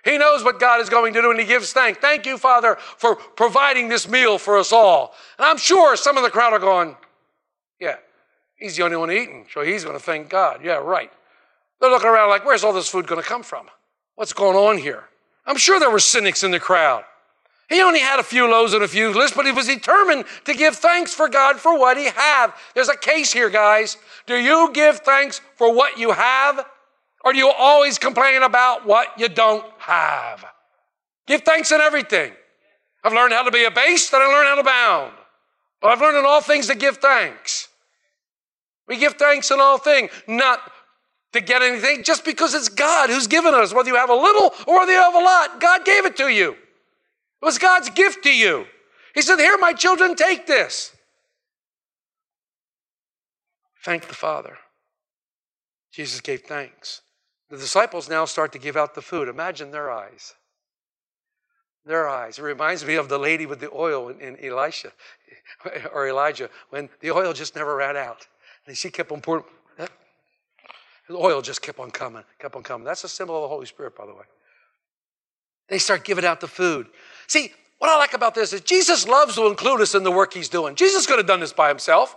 He 0.06 0.18
knows 0.18 0.44
what 0.44 0.60
God 0.60 0.80
is 0.80 0.88
going 0.88 1.12
to 1.14 1.20
do 1.20 1.32
and 1.32 1.40
he 1.40 1.44
gives 1.44 1.72
thanks. 1.72 1.98
Thank 1.98 2.26
you, 2.26 2.38
Father, 2.38 2.76
for 2.76 3.16
providing 3.16 3.88
this 3.88 4.08
meal 4.08 4.38
for 4.38 4.56
us 4.56 4.72
all. 4.72 5.12
And 5.36 5.46
I'm 5.46 5.58
sure 5.58 5.96
some 5.96 6.16
of 6.16 6.22
the 6.22 6.30
crowd 6.30 6.52
are 6.52 6.60
going, 6.60 6.96
Yeah, 7.80 7.96
he's 8.54 8.76
the 8.76 8.84
only 8.84 8.96
one 8.96 9.10
eating, 9.10 9.46
so 9.52 9.62
he's 9.62 9.82
going 9.82 9.98
to 9.98 10.02
thank 10.02 10.28
God. 10.28 10.60
Yeah, 10.62 10.74
right. 10.74 11.10
They're 11.80 11.90
looking 11.90 12.08
around 12.08 12.30
like, 12.30 12.46
Where's 12.46 12.62
all 12.62 12.72
this 12.72 12.88
food 12.88 13.08
going 13.08 13.20
to 13.20 13.26
come 13.26 13.42
from? 13.42 13.66
What's 14.14 14.32
going 14.32 14.56
on 14.56 14.78
here? 14.78 15.02
I'm 15.44 15.56
sure 15.56 15.80
there 15.80 15.90
were 15.90 15.98
cynics 15.98 16.44
in 16.44 16.52
the 16.52 16.60
crowd. 16.60 17.02
He 17.68 17.82
only 17.82 17.98
had 17.98 18.20
a 18.20 18.22
few 18.22 18.48
loaves 18.48 18.74
and 18.74 18.84
a 18.84 18.88
few 18.88 19.12
fish, 19.12 19.32
but 19.32 19.44
he 19.44 19.50
was 19.50 19.66
determined 19.66 20.24
to 20.44 20.54
give 20.54 20.76
thanks 20.76 21.12
for 21.12 21.28
God 21.28 21.56
for 21.56 21.76
what 21.76 21.96
he 21.96 22.04
had. 22.04 22.52
There's 22.74 22.88
a 22.88 22.96
case 22.96 23.32
here, 23.32 23.50
guys. 23.50 23.96
Do 24.26 24.36
you 24.36 24.70
give 24.72 25.00
thanks 25.00 25.40
for 25.56 25.74
what 25.74 25.98
you 25.98 26.12
have? 26.12 26.64
Or 27.26 27.32
do 27.32 27.40
you 27.40 27.50
always 27.50 27.98
complain 27.98 28.44
about 28.44 28.86
what 28.86 29.08
you 29.18 29.28
don't 29.28 29.66
have? 29.78 30.44
Give 31.26 31.42
thanks 31.42 31.72
in 31.72 31.80
everything. 31.80 32.30
I've 33.02 33.12
learned 33.12 33.32
how 33.32 33.42
to 33.42 33.50
be 33.50 33.64
abased 33.64 34.12
and 34.12 34.22
I 34.22 34.26
learned 34.28 34.46
how 34.46 34.54
to 34.54 34.62
bound. 34.62 35.12
But 35.80 35.88
I've 35.88 36.00
learned 36.00 36.18
in 36.18 36.24
all 36.24 36.40
things 36.40 36.68
to 36.68 36.76
give 36.76 36.98
thanks. 36.98 37.66
We 38.86 38.96
give 38.96 39.14
thanks 39.14 39.50
in 39.50 39.58
all 39.60 39.76
things, 39.76 40.12
not 40.28 40.60
to 41.32 41.40
get 41.40 41.62
anything, 41.62 42.04
just 42.04 42.24
because 42.24 42.54
it's 42.54 42.68
God 42.68 43.10
who's 43.10 43.26
given 43.26 43.54
us. 43.54 43.74
Whether 43.74 43.88
you 43.88 43.96
have 43.96 44.08
a 44.08 44.14
little 44.14 44.54
or 44.68 44.78
whether 44.78 44.92
you 44.92 44.98
have 44.98 45.16
a 45.16 45.18
lot, 45.18 45.60
God 45.60 45.84
gave 45.84 46.06
it 46.06 46.16
to 46.18 46.28
you. 46.28 46.52
It 46.52 47.44
was 47.44 47.58
God's 47.58 47.90
gift 47.90 48.22
to 48.22 48.32
you. 48.32 48.66
He 49.16 49.22
said, 49.22 49.38
Here, 49.38 49.58
my 49.58 49.72
children, 49.72 50.14
take 50.14 50.46
this. 50.46 50.94
Thank 53.84 54.06
the 54.06 54.14
Father. 54.14 54.58
Jesus 55.90 56.20
gave 56.20 56.42
thanks. 56.42 57.02
The 57.50 57.56
disciples 57.56 58.08
now 58.08 58.24
start 58.24 58.52
to 58.52 58.58
give 58.58 58.76
out 58.76 58.94
the 58.94 59.02
food. 59.02 59.28
Imagine 59.28 59.70
their 59.70 59.90
eyes. 59.90 60.34
Their 61.84 62.08
eyes. 62.08 62.38
It 62.38 62.42
reminds 62.42 62.84
me 62.84 62.94
of 62.94 63.08
the 63.08 63.18
lady 63.18 63.46
with 63.46 63.60
the 63.60 63.70
oil 63.72 64.08
in, 64.08 64.20
in 64.20 64.44
Elisha 64.44 64.92
or 65.92 66.08
Elijah 66.08 66.50
when 66.70 66.88
the 67.00 67.12
oil 67.12 67.32
just 67.32 67.54
never 67.54 67.76
ran 67.76 67.96
out. 67.96 68.26
And 68.66 68.76
she 68.76 68.90
kept 68.90 69.12
on 69.12 69.20
pouring. 69.20 69.44
The 71.08 71.14
oil 71.14 71.40
just 71.40 71.62
kept 71.62 71.78
on 71.78 71.92
coming, 71.92 72.24
kept 72.40 72.56
on 72.56 72.64
coming. 72.64 72.84
That's 72.84 73.04
a 73.04 73.08
symbol 73.08 73.36
of 73.36 73.42
the 73.42 73.48
Holy 73.48 73.66
Spirit, 73.66 73.96
by 73.96 74.06
the 74.06 74.12
way. 74.12 74.24
They 75.68 75.78
start 75.78 76.04
giving 76.04 76.24
out 76.24 76.40
the 76.40 76.48
food. 76.48 76.88
See, 77.28 77.52
what 77.78 77.90
I 77.90 77.96
like 77.96 78.12
about 78.12 78.34
this 78.34 78.52
is 78.52 78.60
Jesus 78.62 79.06
loves 79.06 79.36
to 79.36 79.46
include 79.46 79.80
us 79.80 79.94
in 79.94 80.02
the 80.02 80.10
work 80.10 80.34
he's 80.34 80.48
doing. 80.48 80.74
Jesus 80.74 81.06
could 81.06 81.18
have 81.18 81.26
done 81.28 81.38
this 81.38 81.52
by 81.52 81.68
himself. 81.68 82.16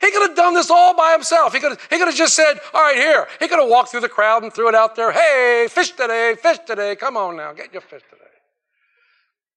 He 0.00 0.10
could 0.10 0.28
have 0.28 0.36
done 0.36 0.54
this 0.54 0.70
all 0.70 0.94
by 0.96 1.12
himself. 1.12 1.52
He 1.52 1.60
could, 1.60 1.72
have, 1.72 1.80
he 1.90 1.98
could 1.98 2.08
have 2.08 2.16
just 2.16 2.34
said, 2.34 2.58
All 2.72 2.82
right, 2.82 2.96
here. 2.96 3.26
He 3.40 3.48
could 3.48 3.58
have 3.58 3.68
walked 3.68 3.90
through 3.90 4.00
the 4.00 4.08
crowd 4.08 4.42
and 4.42 4.52
threw 4.52 4.68
it 4.68 4.74
out 4.74 4.96
there. 4.96 5.12
Hey, 5.12 5.66
fish 5.70 5.92
today, 5.92 6.34
fish 6.40 6.58
today. 6.66 6.96
Come 6.96 7.16
on 7.16 7.36
now, 7.36 7.52
get 7.52 7.72
your 7.72 7.82
fish 7.82 8.02
today. 8.10 8.24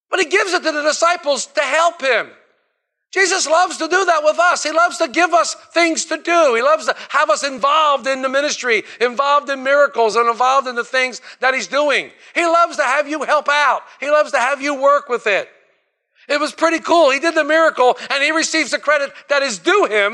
But 0.09 0.19
he 0.19 0.25
gives 0.25 0.53
it 0.53 0.63
to 0.63 0.71
the 0.71 0.83
disciples 0.83 1.47
to 1.47 1.61
help 1.61 2.01
him. 2.01 2.29
Jesus 3.11 3.47
loves 3.47 3.77
to 3.77 3.87
do 3.87 4.05
that 4.05 4.21
with 4.23 4.37
us. 4.37 4.63
He 4.63 4.71
loves 4.71 4.97
to 4.97 5.07
give 5.07 5.33
us 5.33 5.55
things 5.73 6.05
to 6.05 6.17
do. 6.17 6.53
He 6.55 6.61
loves 6.61 6.85
to 6.85 6.95
have 7.09 7.29
us 7.29 7.43
involved 7.43 8.05
in 8.05 8.21
the 8.21 8.29
ministry, 8.29 8.83
involved 8.99 9.49
in 9.49 9.63
miracles, 9.63 10.15
and 10.15 10.29
involved 10.29 10.67
in 10.67 10.75
the 10.75 10.83
things 10.83 11.21
that 11.39 11.53
He's 11.53 11.67
doing. 11.67 12.11
He 12.35 12.45
loves 12.45 12.75
to 12.77 12.83
have 12.83 13.07
you 13.07 13.23
help 13.23 13.47
out. 13.49 13.81
He 13.99 14.09
loves 14.09 14.31
to 14.31 14.39
have 14.39 14.61
you 14.61 14.75
work 14.75 15.07
with 15.07 15.25
it. 15.25 15.49
It 16.27 16.39
was 16.39 16.51
pretty 16.51 16.79
cool. 16.79 17.11
He 17.11 17.19
did 17.19 17.35
the 17.35 17.43
miracle 17.43 17.97
and 18.09 18.23
he 18.23 18.31
receives 18.31 18.71
the 18.71 18.79
credit 18.79 19.11
that 19.29 19.41
is 19.43 19.59
due 19.59 19.85
him. 19.85 20.13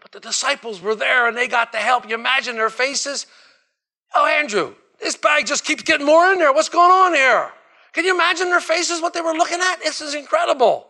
But 0.00 0.12
the 0.12 0.20
disciples 0.20 0.82
were 0.82 0.94
there 0.94 1.26
and 1.26 1.36
they 1.36 1.48
got 1.48 1.72
the 1.72 1.78
help. 1.78 2.08
You 2.08 2.14
imagine 2.14 2.56
their 2.56 2.70
faces? 2.70 3.26
Oh, 4.14 4.26
Andrew, 4.26 4.74
this 5.00 5.16
bag 5.16 5.46
just 5.46 5.64
keeps 5.64 5.82
getting 5.82 6.06
more 6.06 6.32
in 6.32 6.38
there. 6.38 6.52
What's 6.52 6.68
going 6.68 6.90
on 6.90 7.14
here? 7.14 7.50
Can 7.94 8.04
you 8.04 8.14
imagine 8.14 8.50
their 8.50 8.60
faces, 8.60 9.00
what 9.00 9.14
they 9.14 9.20
were 9.20 9.32
looking 9.32 9.60
at? 9.60 9.76
This 9.82 10.00
is 10.00 10.14
incredible. 10.14 10.86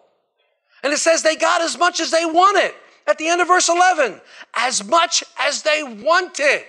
And 0.82 0.92
it 0.92 0.98
says 0.98 1.22
they 1.22 1.36
got 1.36 1.60
as 1.60 1.78
much 1.78 2.00
as 2.00 2.10
they 2.10 2.24
wanted. 2.24 2.72
At 3.06 3.18
the 3.18 3.28
end 3.28 3.42
of 3.42 3.48
verse 3.48 3.68
11, 3.68 4.20
as 4.54 4.82
much 4.82 5.22
as 5.38 5.62
they 5.62 5.82
wanted. 5.82 6.64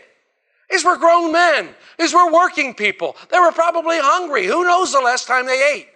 These 0.70 0.84
were 0.84 0.98
grown 0.98 1.32
men. 1.32 1.70
These 1.98 2.14
were 2.14 2.32
working 2.32 2.74
people. 2.74 3.16
They 3.30 3.40
were 3.40 3.52
probably 3.54 3.98
hungry. 4.00 4.46
Who 4.46 4.64
knows 4.64 4.92
the 4.92 5.00
last 5.00 5.28
time 5.28 5.46
they 5.46 5.74
ate? 5.74 5.88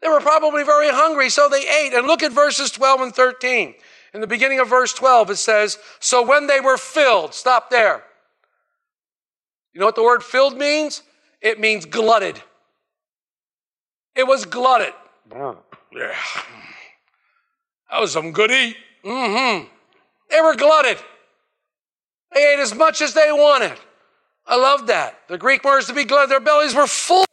They 0.00 0.08
were 0.08 0.20
probably 0.20 0.62
very 0.64 0.90
hungry, 0.90 1.28
so 1.28 1.48
they 1.48 1.68
ate. 1.68 1.92
And 1.94 2.06
look 2.06 2.22
at 2.22 2.32
verses 2.32 2.70
12 2.70 3.00
and 3.00 3.14
13. 3.14 3.74
In 4.14 4.20
the 4.20 4.26
beginning 4.26 4.60
of 4.60 4.68
verse 4.68 4.92
12, 4.92 5.30
it 5.30 5.36
says, 5.36 5.78
So 6.00 6.26
when 6.26 6.46
they 6.46 6.60
were 6.60 6.76
filled, 6.76 7.34
stop 7.34 7.70
there. 7.70 8.04
You 9.72 9.80
know 9.80 9.86
what 9.86 9.96
the 9.96 10.02
word 10.02 10.22
filled 10.22 10.56
means? 10.56 11.02
It 11.40 11.60
means 11.60 11.84
glutted. 11.84 12.40
It 14.14 14.26
was 14.26 14.44
glutted. 14.44 14.94
Yeah. 15.30 16.14
That 17.90 18.00
was 18.00 18.12
some 18.12 18.32
good 18.32 18.50
eat. 18.50 18.76
Mm-hmm. 19.04 19.66
They 20.30 20.40
were 20.40 20.54
glutted. 20.54 20.98
They 22.34 22.54
ate 22.54 22.60
as 22.60 22.74
much 22.74 23.00
as 23.00 23.14
they 23.14 23.30
wanted. 23.32 23.78
I 24.46 24.56
love 24.56 24.86
that. 24.88 25.18
The 25.28 25.38
Greek 25.38 25.64
word 25.64 25.78
is 25.78 25.86
to 25.86 25.94
be 25.94 26.04
glutted. 26.04 26.30
Their 26.30 26.40
bellies 26.40 26.74
were 26.74 26.86
full. 26.86 27.26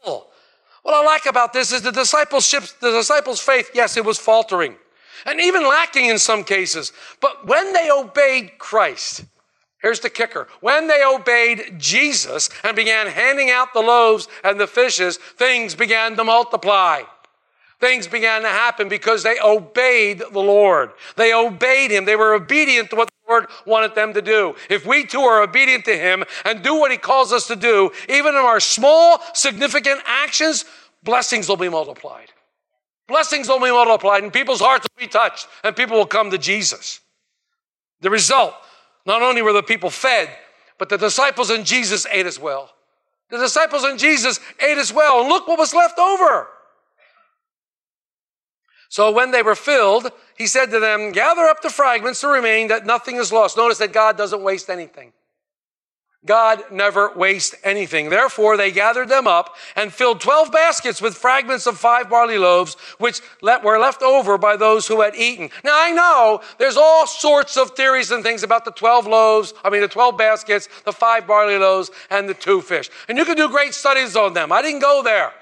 What 0.85 0.93
I 0.93 1.03
like 1.03 1.25
about 1.25 1.51
this 1.51 1.71
is 1.71 1.81
the 1.81 1.91
discipleship, 1.91 2.63
the 2.79 2.91
disciples' 2.91 3.39
faith, 3.39 3.71
yes, 3.73 3.97
it 3.97 4.05
was 4.05 4.19
faltering 4.19 4.75
and 5.25 5.41
even 5.41 5.63
lacking 5.63 6.05
in 6.05 6.19
some 6.19 6.43
cases. 6.43 6.93
But 7.19 7.47
when 7.47 7.73
they 7.73 7.89
obeyed 7.89 8.59
Christ, 8.59 9.25
here's 9.81 10.01
the 10.01 10.11
kicker 10.11 10.47
when 10.61 10.87
they 10.87 11.03
obeyed 11.03 11.79
Jesus 11.79 12.51
and 12.63 12.75
began 12.75 13.07
handing 13.07 13.49
out 13.49 13.73
the 13.73 13.79
loaves 13.79 14.27
and 14.43 14.59
the 14.59 14.67
fishes, 14.67 15.17
things 15.17 15.73
began 15.73 16.15
to 16.17 16.23
multiply. 16.23 17.01
Things 17.79 18.05
began 18.05 18.43
to 18.43 18.49
happen 18.49 18.87
because 18.87 19.23
they 19.23 19.39
obeyed 19.43 20.19
the 20.19 20.39
Lord. 20.39 20.91
They 21.15 21.33
obeyed 21.33 21.89
Him. 21.89 22.05
They 22.05 22.15
were 22.15 22.35
obedient 22.35 22.91
to 22.91 22.95
what 22.95 23.09
Lord 23.27 23.47
wanted 23.65 23.95
them 23.95 24.13
to 24.13 24.21
do. 24.21 24.55
If 24.69 24.85
we 24.85 25.05
too 25.05 25.21
are 25.21 25.41
obedient 25.41 25.85
to 25.85 25.97
Him 25.97 26.23
and 26.43 26.61
do 26.61 26.75
what 26.75 26.91
He 26.91 26.97
calls 26.97 27.31
us 27.33 27.47
to 27.47 27.55
do, 27.55 27.91
even 28.09 28.35
in 28.35 28.41
our 28.41 28.59
small, 28.59 29.21
significant 29.33 30.01
actions, 30.05 30.65
blessings 31.03 31.49
will 31.49 31.57
be 31.57 31.69
multiplied. 31.69 32.31
Blessings 33.07 33.47
will 33.47 33.59
be 33.59 33.71
multiplied 33.71 34.23
and 34.23 34.33
people's 34.33 34.61
hearts 34.61 34.87
will 34.89 35.05
be 35.05 35.09
touched 35.09 35.47
and 35.63 35.75
people 35.75 35.97
will 35.97 36.05
come 36.05 36.31
to 36.31 36.37
Jesus. 36.37 36.99
The 38.01 38.09
result, 38.09 38.53
not 39.05 39.21
only 39.21 39.41
were 39.41 39.53
the 39.53 39.63
people 39.63 39.89
fed, 39.89 40.29
but 40.77 40.89
the 40.89 40.97
disciples 40.97 41.49
and 41.49 41.65
Jesus 41.65 42.05
ate 42.11 42.25
as 42.25 42.39
well. 42.39 42.71
The 43.29 43.37
disciples 43.37 43.83
and 43.83 43.97
Jesus 43.97 44.39
ate 44.59 44.77
as 44.77 44.93
well. 44.93 45.21
And 45.21 45.29
look 45.29 45.47
what 45.47 45.57
was 45.57 45.73
left 45.73 45.97
over. 45.97 46.47
So 48.95 49.11
when 49.11 49.31
they 49.31 49.41
were 49.41 49.55
filled, 49.55 50.09
he 50.37 50.47
said 50.47 50.67
to 50.67 50.79
them, 50.79 51.11
Gather 51.11 51.41
up 51.41 51.61
the 51.61 51.69
fragments 51.69 52.21
to 52.21 52.29
remain, 52.29 52.69
that 52.69 52.85
nothing 52.85 53.17
is 53.17 53.29
lost. 53.29 53.57
Notice 53.57 53.79
that 53.79 53.91
God 53.91 54.15
doesn't 54.15 54.41
waste 54.41 54.69
anything. 54.69 55.11
God 56.25 56.63
never 56.71 57.11
wastes 57.13 57.55
anything. 57.65 58.09
Therefore, 58.09 58.55
they 58.55 58.71
gathered 58.71 59.09
them 59.09 59.27
up 59.27 59.53
and 59.75 59.91
filled 59.91 60.21
12 60.21 60.49
baskets 60.49 61.01
with 61.01 61.13
fragments 61.13 61.67
of 61.67 61.77
five 61.77 62.09
barley 62.09 62.37
loaves, 62.37 62.77
which 62.97 63.19
were 63.41 63.77
left 63.77 64.01
over 64.01 64.37
by 64.37 64.55
those 64.55 64.87
who 64.87 65.01
had 65.01 65.13
eaten. 65.13 65.49
Now, 65.65 65.73
I 65.75 65.91
know 65.91 66.39
there's 66.57 66.77
all 66.77 67.05
sorts 67.05 67.57
of 67.57 67.71
theories 67.71 68.11
and 68.11 68.23
things 68.23 68.43
about 68.43 68.63
the 68.63 68.71
12 68.71 69.07
loaves, 69.07 69.53
I 69.65 69.71
mean, 69.71 69.81
the 69.81 69.89
12 69.89 70.17
baskets, 70.17 70.69
the 70.85 70.93
five 70.93 71.27
barley 71.27 71.57
loaves, 71.57 71.91
and 72.09 72.29
the 72.29 72.33
two 72.33 72.61
fish. 72.61 72.89
And 73.09 73.17
you 73.17 73.25
can 73.25 73.35
do 73.35 73.49
great 73.49 73.73
studies 73.73 74.15
on 74.15 74.33
them. 74.33 74.53
I 74.53 74.61
didn't 74.61 74.79
go 74.79 75.03
there. 75.03 75.33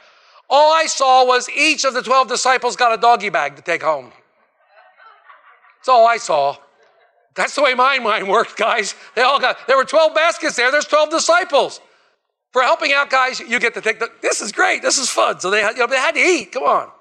All 0.49 0.73
I 0.73 0.85
saw 0.85 1.25
was 1.25 1.49
each 1.49 1.85
of 1.85 1.93
the 1.93 2.01
12 2.01 2.27
disciples 2.27 2.75
got 2.75 2.93
a 2.93 3.01
doggy 3.01 3.29
bag 3.29 3.55
to 3.55 3.61
take 3.61 3.83
home. 3.83 4.11
That's 5.79 5.89
all 5.89 6.07
I 6.07 6.17
saw. 6.17 6.57
That's 7.35 7.55
the 7.55 7.63
way 7.63 7.73
my 7.73 7.99
mind 7.99 8.29
worked, 8.29 8.57
guys. 8.57 8.95
They 9.15 9.21
all 9.21 9.39
got, 9.39 9.67
there 9.67 9.77
were 9.77 9.85
12 9.85 10.13
baskets 10.13 10.55
there, 10.55 10.71
there's 10.71 10.85
12 10.85 11.09
disciples. 11.09 11.81
For 12.51 12.61
helping 12.61 12.93
out, 12.93 13.09
guys, 13.09 13.39
you 13.39 13.59
get 13.59 13.73
to 13.73 13.81
take 13.81 13.99
the, 13.99 14.09
this 14.21 14.39
is 14.41 14.51
great, 14.51 14.83
this 14.83 14.99
is 14.99 15.09
fun. 15.09 15.39
So 15.39 15.49
they 15.49 15.61
you 15.61 15.73
know, 15.73 15.87
they 15.87 15.95
had 15.95 16.13
to 16.13 16.21
eat, 16.21 16.51
come 16.51 16.63
on. 16.63 16.91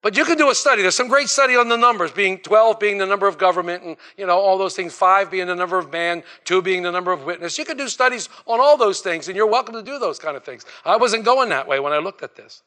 But 0.00 0.16
you 0.16 0.24
can 0.24 0.38
do 0.38 0.48
a 0.48 0.54
study. 0.54 0.82
There's 0.82 0.94
some 0.94 1.08
great 1.08 1.28
study 1.28 1.56
on 1.56 1.68
the 1.68 1.76
numbers, 1.76 2.12
being 2.12 2.38
12 2.38 2.78
being 2.78 2.98
the 2.98 3.06
number 3.06 3.26
of 3.26 3.36
government 3.36 3.82
and, 3.82 3.96
you 4.16 4.26
know, 4.26 4.38
all 4.38 4.56
those 4.56 4.76
things, 4.76 4.94
five 4.94 5.28
being 5.28 5.48
the 5.48 5.56
number 5.56 5.76
of 5.76 5.90
man, 5.90 6.22
two 6.44 6.62
being 6.62 6.82
the 6.82 6.92
number 6.92 7.10
of 7.10 7.24
witness. 7.24 7.58
You 7.58 7.64
can 7.64 7.76
do 7.76 7.88
studies 7.88 8.28
on 8.46 8.60
all 8.60 8.76
those 8.76 9.00
things, 9.00 9.26
and 9.26 9.36
you're 9.36 9.48
welcome 9.48 9.74
to 9.74 9.82
do 9.82 9.98
those 9.98 10.20
kind 10.20 10.36
of 10.36 10.44
things. 10.44 10.64
I 10.84 10.96
wasn't 10.96 11.24
going 11.24 11.48
that 11.48 11.66
way 11.66 11.80
when 11.80 11.92
I 11.92 11.98
looked 11.98 12.22
at 12.22 12.36
this. 12.36 12.62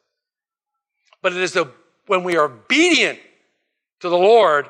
But 1.21 1.31
it 1.31 1.41
is 1.41 1.53
the, 1.53 1.69
when 2.07 2.23
we 2.23 2.35
are 2.35 2.45
obedient 2.45 3.19
to 4.01 4.09
the 4.09 4.17
Lord 4.17 4.69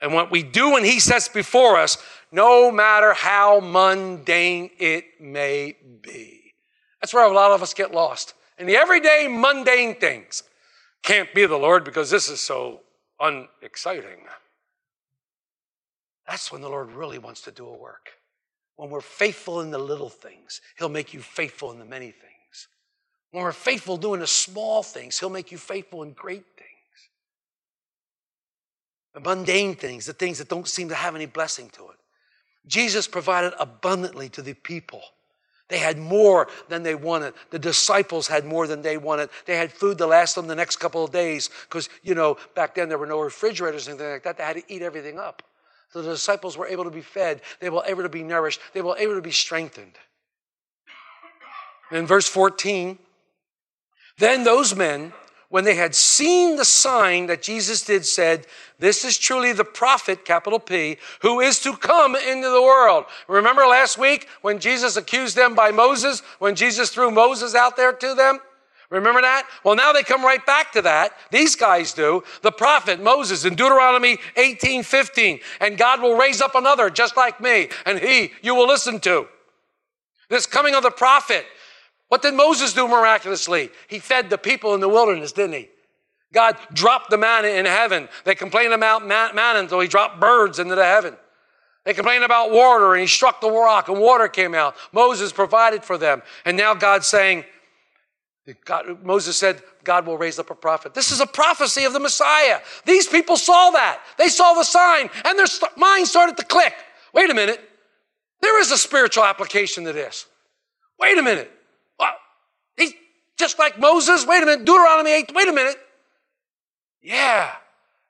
and 0.00 0.14
what 0.14 0.30
we 0.30 0.42
do 0.42 0.72
when 0.72 0.84
He 0.84 1.00
sets 1.00 1.28
before 1.28 1.76
us, 1.76 1.98
no 2.32 2.70
matter 2.70 3.12
how 3.12 3.60
mundane 3.60 4.70
it 4.78 5.20
may 5.20 5.76
be. 6.00 6.54
That's 7.02 7.12
where 7.12 7.26
a 7.26 7.32
lot 7.32 7.50
of 7.50 7.62
us 7.62 7.74
get 7.74 7.92
lost. 7.92 8.32
In 8.58 8.66
the 8.66 8.76
everyday 8.76 9.26
mundane 9.28 9.96
things. 9.96 10.44
Can't 11.02 11.32
be 11.34 11.46
the 11.46 11.56
Lord 11.56 11.84
because 11.84 12.10
this 12.10 12.28
is 12.28 12.40
so 12.40 12.80
unexciting. 13.18 14.20
That's 16.26 16.52
when 16.52 16.62
the 16.62 16.68
Lord 16.68 16.92
really 16.92 17.18
wants 17.18 17.40
to 17.42 17.50
do 17.50 17.66
a 17.66 17.76
work. 17.76 18.10
When 18.76 18.90
we're 18.90 19.00
faithful 19.00 19.60
in 19.60 19.70
the 19.70 19.78
little 19.78 20.08
things, 20.08 20.60
He'll 20.78 20.88
make 20.88 21.12
you 21.12 21.20
faithful 21.20 21.72
in 21.72 21.78
the 21.78 21.84
many 21.84 22.10
things. 22.10 22.68
When 23.30 23.42
we're 23.42 23.52
faithful 23.52 23.96
doing 23.96 24.20
the 24.20 24.26
small 24.26 24.82
things, 24.82 25.18
He'll 25.18 25.30
make 25.30 25.52
you 25.52 25.58
faithful 25.58 26.02
in 26.02 26.12
great 26.12 26.44
things. 26.56 26.70
The 29.14 29.20
mundane 29.20 29.74
things, 29.74 30.06
the 30.06 30.12
things 30.12 30.38
that 30.38 30.48
don't 30.48 30.68
seem 30.68 30.88
to 30.88 30.94
have 30.94 31.16
any 31.16 31.26
blessing 31.26 31.68
to 31.70 31.90
it. 31.90 31.96
Jesus 32.66 33.08
provided 33.08 33.52
abundantly 33.58 34.28
to 34.30 34.42
the 34.42 34.54
people. 34.54 35.02
They 35.70 35.78
had 35.78 35.98
more 35.98 36.48
than 36.68 36.82
they 36.82 36.96
wanted. 36.96 37.32
The 37.50 37.58
disciples 37.58 38.26
had 38.26 38.44
more 38.44 38.66
than 38.66 38.82
they 38.82 38.98
wanted. 38.98 39.30
They 39.46 39.56
had 39.56 39.72
food 39.72 39.98
to 39.98 40.06
last 40.06 40.34
them 40.34 40.48
the 40.48 40.54
next 40.56 40.76
couple 40.76 41.04
of 41.04 41.12
days 41.12 41.48
because, 41.68 41.88
you 42.02 42.14
know, 42.14 42.36
back 42.54 42.74
then 42.74 42.88
there 42.88 42.98
were 42.98 43.06
no 43.06 43.20
refrigerators 43.20 43.86
and 43.86 43.98
anything 43.98 44.14
like 44.14 44.24
that. 44.24 44.36
They 44.36 44.44
had 44.44 44.56
to 44.56 44.64
eat 44.72 44.82
everything 44.82 45.18
up. 45.18 45.44
So 45.92 46.02
the 46.02 46.10
disciples 46.10 46.58
were 46.58 46.66
able 46.66 46.84
to 46.84 46.90
be 46.90 47.00
fed. 47.00 47.40
They 47.60 47.70
were 47.70 47.82
able 47.86 48.02
to 48.02 48.08
be 48.08 48.24
nourished. 48.24 48.60
They 48.74 48.82
were 48.82 48.96
able 48.98 49.14
to 49.14 49.22
be 49.22 49.30
strengthened. 49.30 49.94
In 51.92 52.06
verse 52.06 52.28
14, 52.28 52.98
then 54.18 54.44
those 54.44 54.74
men, 54.74 55.12
when 55.50 55.64
they 55.64 55.74
had 55.74 55.94
seen 55.94 56.56
the 56.56 56.64
sign 56.64 57.26
that 57.26 57.42
Jesus 57.42 57.82
did, 57.82 58.06
said, 58.06 58.46
This 58.78 59.04
is 59.04 59.18
truly 59.18 59.52
the 59.52 59.64
prophet, 59.64 60.24
capital 60.24 60.60
P, 60.60 60.96
who 61.22 61.40
is 61.40 61.60
to 61.60 61.76
come 61.76 62.16
into 62.16 62.48
the 62.48 62.62
world. 62.62 63.04
Remember 63.28 63.66
last 63.66 63.98
week 63.98 64.28
when 64.42 64.60
Jesus 64.60 64.96
accused 64.96 65.36
them 65.36 65.54
by 65.54 65.72
Moses, 65.72 66.20
when 66.38 66.54
Jesus 66.54 66.90
threw 66.90 67.10
Moses 67.10 67.54
out 67.54 67.76
there 67.76 67.92
to 67.92 68.14
them? 68.14 68.38
Remember 68.90 69.20
that? 69.20 69.46
Well, 69.64 69.76
now 69.76 69.92
they 69.92 70.02
come 70.02 70.24
right 70.24 70.44
back 70.44 70.72
to 70.72 70.82
that. 70.82 71.12
These 71.30 71.56
guys 71.56 71.92
do. 71.92 72.22
The 72.42 72.52
prophet 72.52 73.00
Moses 73.00 73.44
in 73.44 73.54
Deuteronomy 73.54 74.18
18 74.36 74.84
15. 74.84 75.40
And 75.60 75.78
God 75.78 76.00
will 76.00 76.16
raise 76.16 76.40
up 76.40 76.54
another 76.54 76.90
just 76.90 77.16
like 77.16 77.40
me, 77.40 77.68
and 77.86 77.98
he 77.98 78.32
you 78.40 78.54
will 78.54 78.66
listen 78.68 79.00
to. 79.00 79.26
This 80.28 80.46
coming 80.46 80.76
of 80.76 80.84
the 80.84 80.90
prophet. 80.92 81.44
What 82.10 82.22
did 82.22 82.34
Moses 82.34 82.74
do 82.74 82.88
miraculously? 82.88 83.70
He 83.86 84.00
fed 84.00 84.30
the 84.30 84.36
people 84.36 84.74
in 84.74 84.80
the 84.80 84.88
wilderness, 84.88 85.30
didn't 85.30 85.54
he? 85.54 85.68
God 86.32 86.56
dropped 86.72 87.08
the 87.08 87.16
manna 87.16 87.48
in 87.48 87.66
heaven. 87.66 88.08
They 88.24 88.34
complained 88.34 88.72
about 88.72 89.06
manna 89.06 89.60
until 89.60 89.78
he 89.78 89.86
dropped 89.86 90.20
birds 90.20 90.58
into 90.58 90.74
the 90.74 90.84
heaven. 90.84 91.16
They 91.84 91.94
complained 91.94 92.24
about 92.24 92.50
water 92.50 92.94
and 92.94 93.00
he 93.00 93.06
struck 93.06 93.40
the 93.40 93.50
rock 93.50 93.88
and 93.88 94.00
water 94.00 94.26
came 94.26 94.56
out. 94.56 94.74
Moses 94.92 95.30
provided 95.32 95.84
for 95.84 95.96
them. 95.96 96.20
And 96.44 96.56
now 96.56 96.74
God's 96.74 97.06
saying, 97.06 97.44
God, 98.64 99.04
Moses 99.04 99.36
said, 99.36 99.62
God 99.84 100.04
will 100.04 100.18
raise 100.18 100.40
up 100.40 100.50
a 100.50 100.54
prophet. 100.56 100.94
This 100.94 101.12
is 101.12 101.20
a 101.20 101.26
prophecy 101.26 101.84
of 101.84 101.92
the 101.92 102.00
Messiah. 102.00 102.58
These 102.86 103.06
people 103.06 103.36
saw 103.36 103.70
that. 103.70 104.00
They 104.18 104.28
saw 104.28 104.54
the 104.54 104.64
sign 104.64 105.10
and 105.24 105.38
their 105.38 105.46
st- 105.46 105.76
mind 105.76 106.08
started 106.08 106.36
to 106.38 106.44
click. 106.44 106.74
Wait 107.14 107.30
a 107.30 107.34
minute. 107.34 107.60
There 108.40 108.60
is 108.60 108.72
a 108.72 108.78
spiritual 108.78 109.24
application 109.24 109.84
to 109.84 109.92
this. 109.92 110.26
Wait 110.98 111.16
a 111.16 111.22
minute. 111.22 111.52
Just 113.40 113.58
like 113.58 113.78
Moses. 113.78 114.26
Wait 114.26 114.42
a 114.42 114.46
minute. 114.46 114.66
Deuteronomy 114.66 115.12
8. 115.12 115.32
Wait 115.34 115.48
a 115.48 115.52
minute. 115.52 115.76
Yeah. 117.00 117.50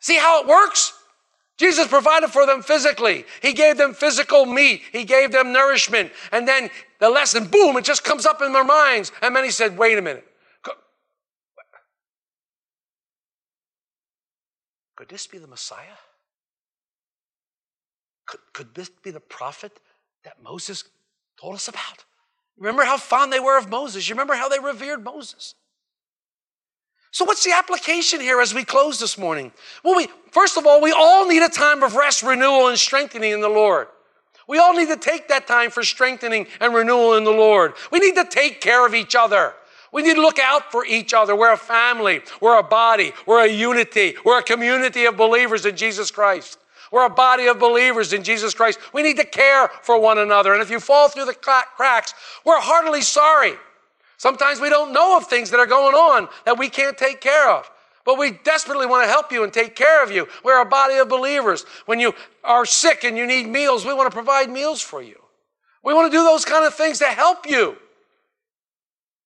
See 0.01 0.17
how 0.17 0.43
it 0.43 0.49
works? 0.49 0.93
Jesus 1.57 1.87
provided 1.87 2.31
for 2.31 2.47
them 2.47 2.63
physically. 2.63 3.25
He 3.41 3.53
gave 3.53 3.77
them 3.77 3.95
physical 3.95 4.45
meat. 4.45 4.83
He 4.91 5.05
gave 5.05 5.31
them 5.31 5.53
nourishment. 5.53 6.11
And 6.33 6.49
then 6.49 6.69
the 6.99 7.11
lesson, 7.11 7.47
boom, 7.47 7.77
it 7.77 7.85
just 7.85 8.03
comes 8.03 8.27
up 8.27 8.43
in 8.43 8.53
their 8.53 8.65
minds. 8.65 9.13
And 9.23 9.37
he 9.39 9.53
said, 9.53 9.79
wait 9.79 9.99
a 9.99 10.03
minute. 10.03 10.27
Could 14.97 15.09
this 15.09 15.27
be 15.27 15.39
the 15.39 15.47
Messiah? 15.47 15.99
Could, 18.27 18.41
could 18.53 18.75
this 18.75 18.91
be 18.91 19.11
the 19.11 19.21
prophet 19.21 19.81
that 20.25 20.43
Moses 20.43 20.85
told 21.41 21.55
us 21.55 21.69
about? 21.69 22.05
Remember 22.61 22.85
how 22.85 22.99
fond 22.99 23.33
they 23.33 23.41
were 23.41 23.59
of 23.59 23.69
Moses. 23.69 24.09
You 24.09 24.15
remember 24.15 24.35
how 24.35 24.49
they 24.49 24.59
revered 24.61 25.03
Moses. 25.03 25.55
So, 27.11 27.25
what's 27.25 27.43
the 27.43 27.53
application 27.53 28.21
here 28.21 28.41
as 28.41 28.55
we 28.55 28.65
close 28.65 29.01
this 29.01 29.19
morning? 29.19 29.51
Well, 29.83 29.97
we, 29.97 30.09
first 30.31 30.57
of 30.57 30.67
all, 30.67 30.81
we 30.81 30.93
all 30.93 31.27
need 31.27 31.43
a 31.43 31.49
time 31.49 31.83
of 31.83 31.97
rest, 31.97 32.23
renewal, 32.23 32.69
and 32.69 32.79
strengthening 32.79 33.33
in 33.33 33.41
the 33.41 33.49
Lord. 33.49 33.89
We 34.47 34.59
all 34.59 34.75
need 34.75 34.89
to 34.89 34.97
take 34.97 35.29
that 35.29 35.47
time 35.47 35.71
for 35.71 35.83
strengthening 35.83 36.47
and 36.61 36.75
renewal 36.75 37.15
in 37.15 37.25
the 37.25 37.31
Lord. 37.31 37.73
We 37.91 37.99
need 37.99 38.15
to 38.17 38.25
take 38.25 38.61
care 38.61 38.87
of 38.87 38.95
each 38.95 39.17
other. 39.17 39.55
We 39.93 40.03
need 40.03 40.15
to 40.15 40.23
look 40.23 40.39
out 40.39 40.71
for 40.71 40.85
each 40.85 41.15
other. 41.15 41.35
We're 41.35 41.53
a 41.53 41.57
family, 41.57 42.23
we're 42.41 42.59
a 42.59 42.63
body, 42.63 43.13
we're 43.27 43.45
a 43.45 43.51
unity, 43.51 44.15
we're 44.25 44.39
a 44.39 44.43
community 44.43 45.05
of 45.07 45.17
believers 45.17 45.67
in 45.67 45.77
Jesus 45.77 46.11
Christ. 46.11 46.59
We're 46.91 47.07
a 47.07 47.11
body 47.11 47.47
of 47.47 47.59
believers 47.59 48.13
in 48.13 48.25
Jesus 48.25 48.55
Christ. 48.55 48.79
We 48.93 49.03
need 49.03 49.17
to 49.19 49.25
care 49.25 49.69
for 49.83 50.01
one 50.01 50.19
another. 50.19 50.53
And 50.53 50.63
if 50.63 50.71
you 50.71 50.81
fall 50.81 51.09
through 51.09 51.27
the 51.27 51.35
cracks, 51.35 52.15
we're 52.45 52.61
heartily 52.61 53.03
sorry. 53.03 53.55
Sometimes 54.17 54.61
we 54.61 54.69
don't 54.69 54.93
know 54.93 55.17
of 55.17 55.27
things 55.27 55.51
that 55.51 55.61
are 55.61 55.67
going 55.67 55.95
on 55.95 56.29
that 56.45 56.59
we 56.59 56.69
can't 56.69 56.99
take 56.99 57.21
care 57.21 57.51
of. 57.51 57.71
But 58.05 58.19
we 58.19 58.33
desperately 58.33 58.87
want 58.87 59.05
to 59.05 59.11
help 59.11 59.31
you 59.31 59.45
and 59.45 59.53
take 59.53 59.77
care 59.77 60.03
of 60.03 60.11
you. 60.11 60.27
We're 60.43 60.61
a 60.61 60.67
body 60.67 60.97
of 60.97 61.09
believers. 61.09 61.65
When 61.87 62.01
you 62.01 62.15
are 62.43 62.67
sick 62.67 63.05
and 63.05 63.17
you 63.17 63.27
need 63.27 63.47
meals, 63.47 63.85
we 63.85 63.95
want 63.95 64.11
to 64.11 64.15
provide 64.15 64.51
meals 64.51 64.81
for 64.81 65.03
you. 65.03 65.21
We 65.85 65.95
want 65.95 66.11
to 66.11 66.19
do 66.19 66.25
those 66.25 66.45
kind 66.45 66.67
of 66.67 66.75
things 66.75 66.99
to 66.99 67.07
help 67.07 67.47
you. 67.47 67.77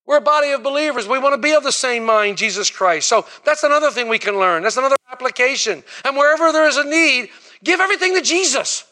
We're 0.07 0.18
a 0.18 0.20
body 0.20 0.50
of 0.50 0.62
believers. 0.62 1.09
We 1.09 1.18
want 1.18 1.35
to 1.35 1.40
be 1.40 1.53
of 1.53 1.62
the 1.62 1.72
same 1.72 2.05
mind, 2.05 2.37
Jesus 2.37 2.70
Christ. 2.70 3.09
So 3.09 3.27
that's 3.44 3.62
another 3.62 3.90
thing 3.90 4.09
we 4.09 4.18
can 4.18 4.38
learn. 4.38 4.62
That's 4.62 4.77
another 4.77 4.96
application. 5.11 5.83
And 6.05 6.16
wherever 6.16 6.53
there 6.53 6.68
is 6.68 6.77
a 6.77 6.85
need, 6.85 7.31
give 7.64 7.81
everything 7.81 8.14
to 8.14 8.22
Jesus. 8.22 8.85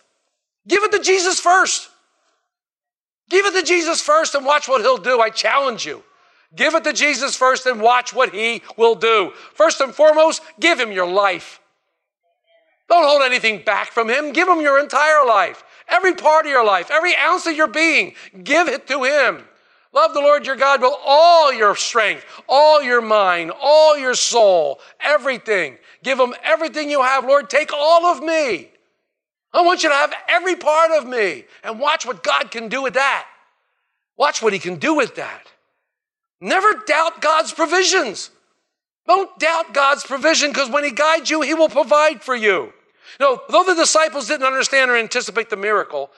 Give 0.66 0.82
it 0.82 0.92
to 0.92 1.00
Jesus 1.00 1.38
first. 1.38 1.88
Give 3.30 3.46
it 3.46 3.60
to 3.60 3.66
Jesus 3.66 4.00
first 4.00 4.34
and 4.34 4.44
watch 4.44 4.68
what 4.68 4.80
he'll 4.80 4.98
do. 4.98 5.20
I 5.20 5.30
challenge 5.30 5.86
you. 5.86 6.02
Give 6.54 6.74
it 6.74 6.84
to 6.84 6.92
Jesus 6.92 7.34
first 7.34 7.66
and 7.66 7.80
watch 7.80 8.12
what 8.12 8.34
he 8.34 8.62
will 8.76 8.94
do. 8.94 9.32
First 9.54 9.80
and 9.80 9.94
foremost, 9.94 10.42
give 10.60 10.78
him 10.78 10.92
your 10.92 11.06
life. 11.06 11.60
Don't 12.88 13.06
hold 13.06 13.22
anything 13.22 13.62
back 13.64 13.90
from 13.90 14.10
him. 14.10 14.32
Give 14.32 14.46
him 14.46 14.60
your 14.60 14.78
entire 14.78 15.24
life, 15.26 15.64
every 15.88 16.14
part 16.14 16.44
of 16.44 16.50
your 16.50 16.64
life, 16.64 16.90
every 16.90 17.16
ounce 17.16 17.46
of 17.46 17.56
your 17.56 17.68
being. 17.68 18.14
Give 18.44 18.68
it 18.68 18.86
to 18.88 19.04
him. 19.04 19.44
Love 19.94 20.12
the 20.14 20.20
Lord 20.20 20.46
your 20.46 20.56
God 20.56 20.82
with 20.82 20.92
all 21.04 21.52
your 21.52 21.74
strength, 21.74 22.24
all 22.48 22.82
your 22.82 23.00
mind, 23.02 23.50
all 23.60 23.96
your 23.96 24.14
soul, 24.14 24.80
everything. 25.00 25.78
Give 26.02 26.18
him 26.18 26.34
everything 26.42 26.90
you 26.90 27.02
have. 27.02 27.24
Lord, 27.24 27.48
take 27.48 27.72
all 27.72 28.06
of 28.06 28.22
me. 28.22 28.70
I 29.54 29.62
want 29.62 29.82
you 29.82 29.90
to 29.90 29.94
have 29.94 30.12
every 30.28 30.56
part 30.56 30.90
of 30.92 31.06
me 31.06 31.44
and 31.62 31.78
watch 31.78 32.06
what 32.06 32.22
God 32.22 32.50
can 32.50 32.68
do 32.68 32.82
with 32.82 32.94
that. 32.94 33.26
Watch 34.16 34.42
what 34.42 34.52
he 34.52 34.58
can 34.58 34.76
do 34.76 34.94
with 34.94 35.16
that. 35.16 35.46
Never 36.40 36.72
doubt 36.86 37.20
God's 37.20 37.52
provisions. 37.52 38.30
Don't 39.06 39.36
doubt 39.38 39.74
God's 39.74 40.04
provision 40.04 40.50
because 40.50 40.70
when 40.70 40.84
he 40.84 40.90
guides 40.90 41.30
you, 41.30 41.40
he 41.42 41.54
will 41.54 41.68
provide 41.68 42.22
for 42.22 42.34
you. 42.34 42.72
Know, 43.20 43.40
though 43.48 43.64
the 43.64 43.74
disciples 43.74 44.28
didn't 44.28 44.46
understand 44.46 44.90
or 44.90 44.96
anticipate 44.96 45.50
the 45.50 45.56
miracle, 45.56 46.10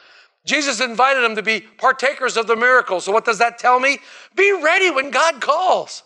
Jesus 0.44 0.80
invited 0.80 1.22
them 1.22 1.36
to 1.36 1.42
be 1.42 1.60
partakers 1.60 2.36
of 2.36 2.46
the 2.46 2.56
miracle. 2.56 3.00
So, 3.00 3.10
what 3.10 3.24
does 3.24 3.38
that 3.38 3.58
tell 3.58 3.80
me? 3.80 3.98
Be 4.36 4.52
ready 4.52 4.90
when 4.90 5.10
God 5.10 5.40
calls. 5.40 6.02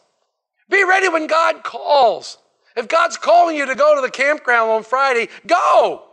Be 0.69 0.85
ready 0.85 1.09
when 1.09 1.27
God 1.27 1.65
calls. 1.65 2.39
If 2.79 2.87
God's 2.87 3.17
calling 3.17 3.57
you 3.57 3.67
to 3.67 3.75
go 3.75 3.97
to 3.97 4.01
the 4.01 4.11
campground 4.11 4.71
on 4.71 4.85
Friday, 4.85 5.29
go. 5.49 6.05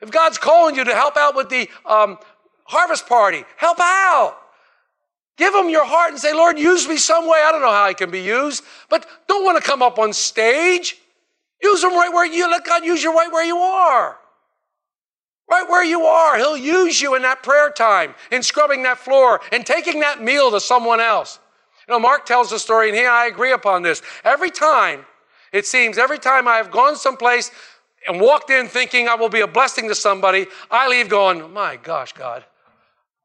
If 0.00 0.10
God's 0.10 0.38
calling 0.38 0.74
you 0.74 0.82
to 0.82 0.94
help 0.94 1.18
out 1.18 1.36
with 1.36 1.50
the 1.50 1.68
um, 1.84 2.18
harvest 2.64 3.06
party, 3.06 3.44
help 3.58 3.78
out. 3.78 4.38
Give 5.36 5.54
him 5.54 5.68
your 5.68 5.84
heart 5.84 6.12
and 6.12 6.18
say, 6.18 6.32
Lord, 6.32 6.58
use 6.58 6.88
me 6.88 6.96
some 6.96 7.24
way. 7.26 7.42
I 7.44 7.52
don't 7.52 7.60
know 7.60 7.70
how 7.70 7.84
I 7.84 7.92
can 7.92 8.10
be 8.10 8.22
used, 8.22 8.64
but 8.88 9.06
don't 9.28 9.44
want 9.44 9.62
to 9.62 9.70
come 9.70 9.82
up 9.82 9.98
on 9.98 10.14
stage. 10.14 10.96
Use 11.62 11.82
them 11.82 11.92
right 11.92 12.10
where 12.10 12.24
you 12.24 12.50
let 12.50 12.64
God 12.64 12.82
use 12.82 13.02
you 13.02 13.14
right 13.14 13.30
where 13.30 13.44
you 13.44 13.58
are. 13.58 14.16
Right 15.50 15.68
where 15.68 15.84
you 15.84 16.04
are. 16.04 16.38
He'll 16.38 16.56
use 16.56 17.02
you 17.02 17.14
in 17.14 17.20
that 17.22 17.42
prayer 17.42 17.70
time, 17.70 18.14
in 18.32 18.42
scrubbing 18.42 18.84
that 18.84 18.96
floor, 18.96 19.42
and 19.52 19.66
taking 19.66 20.00
that 20.00 20.22
meal 20.22 20.50
to 20.52 20.60
someone 20.60 21.00
else. 21.00 21.38
You 21.86 21.92
know, 21.92 22.00
Mark 22.00 22.24
tells 22.24 22.48
the 22.48 22.58
story, 22.58 22.88
and 22.88 22.96
he 22.96 23.02
and 23.02 23.12
I 23.12 23.26
agree 23.26 23.52
upon 23.52 23.82
this. 23.82 24.00
Every 24.24 24.50
time, 24.50 25.04
it 25.52 25.66
seems, 25.66 25.98
every 25.98 26.18
time 26.18 26.46
I 26.46 26.56
have 26.56 26.70
gone 26.70 26.96
someplace 26.96 27.50
and 28.06 28.20
walked 28.20 28.50
in 28.50 28.68
thinking 28.68 29.08
I 29.08 29.14
will 29.14 29.28
be 29.28 29.40
a 29.40 29.46
blessing 29.46 29.88
to 29.88 29.94
somebody, 29.94 30.46
I 30.70 30.88
leave 30.88 31.08
going, 31.08 31.52
my 31.52 31.76
gosh, 31.76 32.12
God, 32.12 32.44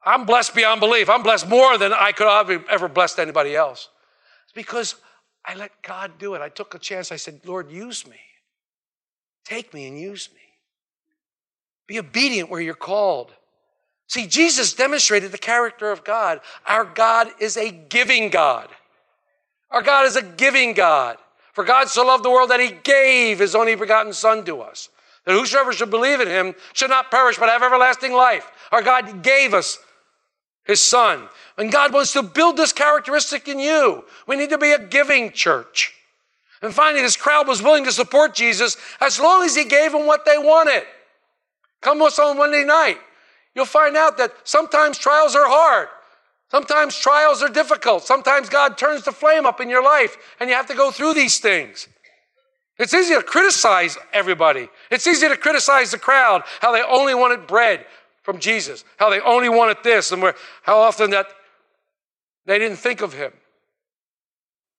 I'm 0.04 0.24
blessed 0.24 0.54
beyond 0.54 0.80
belief. 0.80 1.10
I'm 1.10 1.22
blessed 1.22 1.48
more 1.48 1.78
than 1.78 1.92
I 1.92 2.12
could 2.12 2.28
have 2.28 2.50
ever 2.68 2.88
blessed 2.88 3.18
anybody 3.18 3.56
else. 3.56 3.88
It's 4.44 4.52
because 4.52 4.96
I 5.44 5.54
let 5.54 5.82
God 5.82 6.12
do 6.18 6.34
it. 6.34 6.42
I 6.42 6.48
took 6.48 6.74
a 6.74 6.78
chance. 6.78 7.10
I 7.10 7.16
said, 7.16 7.40
Lord, 7.44 7.70
use 7.70 8.06
me. 8.06 8.16
Take 9.44 9.72
me 9.74 9.86
and 9.86 9.98
use 9.98 10.28
me. 10.32 10.40
Be 11.86 11.98
obedient 11.98 12.50
where 12.50 12.60
you're 12.60 12.74
called. 12.74 13.32
See, 14.08 14.26
Jesus 14.26 14.72
demonstrated 14.72 15.32
the 15.32 15.38
character 15.38 15.90
of 15.90 16.04
God. 16.04 16.40
Our 16.66 16.84
God 16.84 17.28
is 17.40 17.56
a 17.56 17.70
giving 17.70 18.30
God. 18.30 18.68
Our 19.70 19.82
God 19.82 20.06
is 20.06 20.16
a 20.16 20.22
giving 20.22 20.74
God. 20.74 21.18
For 21.56 21.64
God 21.64 21.88
so 21.88 22.04
loved 22.04 22.22
the 22.22 22.30
world 22.30 22.50
that 22.50 22.60
he 22.60 22.70
gave 22.70 23.38
his 23.38 23.54
only 23.54 23.76
begotten 23.76 24.12
Son 24.12 24.44
to 24.44 24.60
us, 24.60 24.90
that 25.24 25.32
whosoever 25.32 25.72
should 25.72 25.88
believe 25.88 26.20
in 26.20 26.28
him 26.28 26.54
should 26.74 26.90
not 26.90 27.10
perish 27.10 27.38
but 27.38 27.48
have 27.48 27.62
everlasting 27.62 28.12
life. 28.12 28.46
Our 28.70 28.82
God 28.82 29.22
gave 29.22 29.54
us 29.54 29.78
his 30.64 30.82
Son. 30.82 31.30
And 31.56 31.72
God 31.72 31.94
wants 31.94 32.12
to 32.12 32.22
build 32.22 32.58
this 32.58 32.74
characteristic 32.74 33.48
in 33.48 33.58
you. 33.58 34.04
We 34.26 34.36
need 34.36 34.50
to 34.50 34.58
be 34.58 34.72
a 34.72 34.86
giving 34.86 35.32
church. 35.32 35.94
And 36.60 36.74
finally, 36.74 37.00
this 37.00 37.16
crowd 37.16 37.48
was 37.48 37.62
willing 37.62 37.86
to 37.86 37.92
support 37.92 38.34
Jesus 38.34 38.76
as 39.00 39.18
long 39.18 39.42
as 39.42 39.56
he 39.56 39.64
gave 39.64 39.92
them 39.92 40.06
what 40.06 40.26
they 40.26 40.36
wanted. 40.36 40.82
Come 41.80 42.00
with 42.00 42.08
us 42.08 42.18
on 42.18 42.36
Monday 42.36 42.64
night. 42.64 42.98
You'll 43.54 43.64
find 43.64 43.96
out 43.96 44.18
that 44.18 44.34
sometimes 44.44 44.98
trials 44.98 45.34
are 45.34 45.48
hard. 45.48 45.88
Sometimes 46.50 46.96
trials 46.96 47.42
are 47.42 47.48
difficult. 47.48 48.04
Sometimes 48.04 48.48
God 48.48 48.78
turns 48.78 49.02
the 49.04 49.12
flame 49.12 49.46
up 49.46 49.60
in 49.60 49.68
your 49.68 49.82
life 49.82 50.16
and 50.38 50.48
you 50.48 50.54
have 50.54 50.68
to 50.68 50.74
go 50.74 50.90
through 50.90 51.14
these 51.14 51.38
things. 51.38 51.88
It's 52.78 52.94
easy 52.94 53.14
to 53.14 53.22
criticize 53.22 53.96
everybody. 54.12 54.68
It's 54.90 55.06
easy 55.06 55.28
to 55.28 55.36
criticize 55.36 55.90
the 55.90 55.98
crowd, 55.98 56.42
how 56.60 56.72
they 56.72 56.82
only 56.82 57.14
wanted 57.14 57.46
bread 57.46 57.86
from 58.22 58.38
Jesus, 58.38 58.84
how 58.98 59.08
they 59.08 59.20
only 59.20 59.48
wanted 59.48 59.78
this, 59.82 60.12
and 60.12 60.20
where, 60.20 60.34
how 60.62 60.78
often 60.78 61.10
that 61.10 61.26
they 62.44 62.58
didn't 62.58 62.76
think 62.76 63.00
of 63.00 63.14
him. 63.14 63.32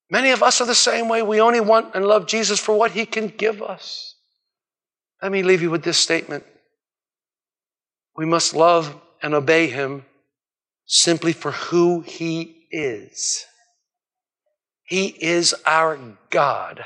Many 0.09 0.31
of 0.31 0.43
us 0.43 0.61
are 0.61 0.67
the 0.67 0.75
same 0.75 1.09
way. 1.09 1.21
We 1.21 1.41
only 1.41 1.59
want 1.59 1.95
and 1.95 2.05
love 2.05 2.27
Jesus 2.27 2.59
for 2.59 2.77
what 2.77 2.91
he 2.91 3.05
can 3.05 3.27
give 3.27 3.61
us. 3.61 4.15
Let 5.21 5.31
me 5.31 5.43
leave 5.43 5.61
you 5.61 5.71
with 5.71 5.83
this 5.83 5.97
statement. 5.97 6.45
We 8.15 8.25
must 8.25 8.53
love 8.53 8.95
and 9.21 9.33
obey 9.33 9.67
him 9.67 10.05
simply 10.87 11.33
for 11.33 11.51
who 11.51 12.01
he 12.01 12.65
is. 12.71 13.45
He 14.83 15.07
is 15.07 15.53
our 15.65 15.99
God 16.29 16.85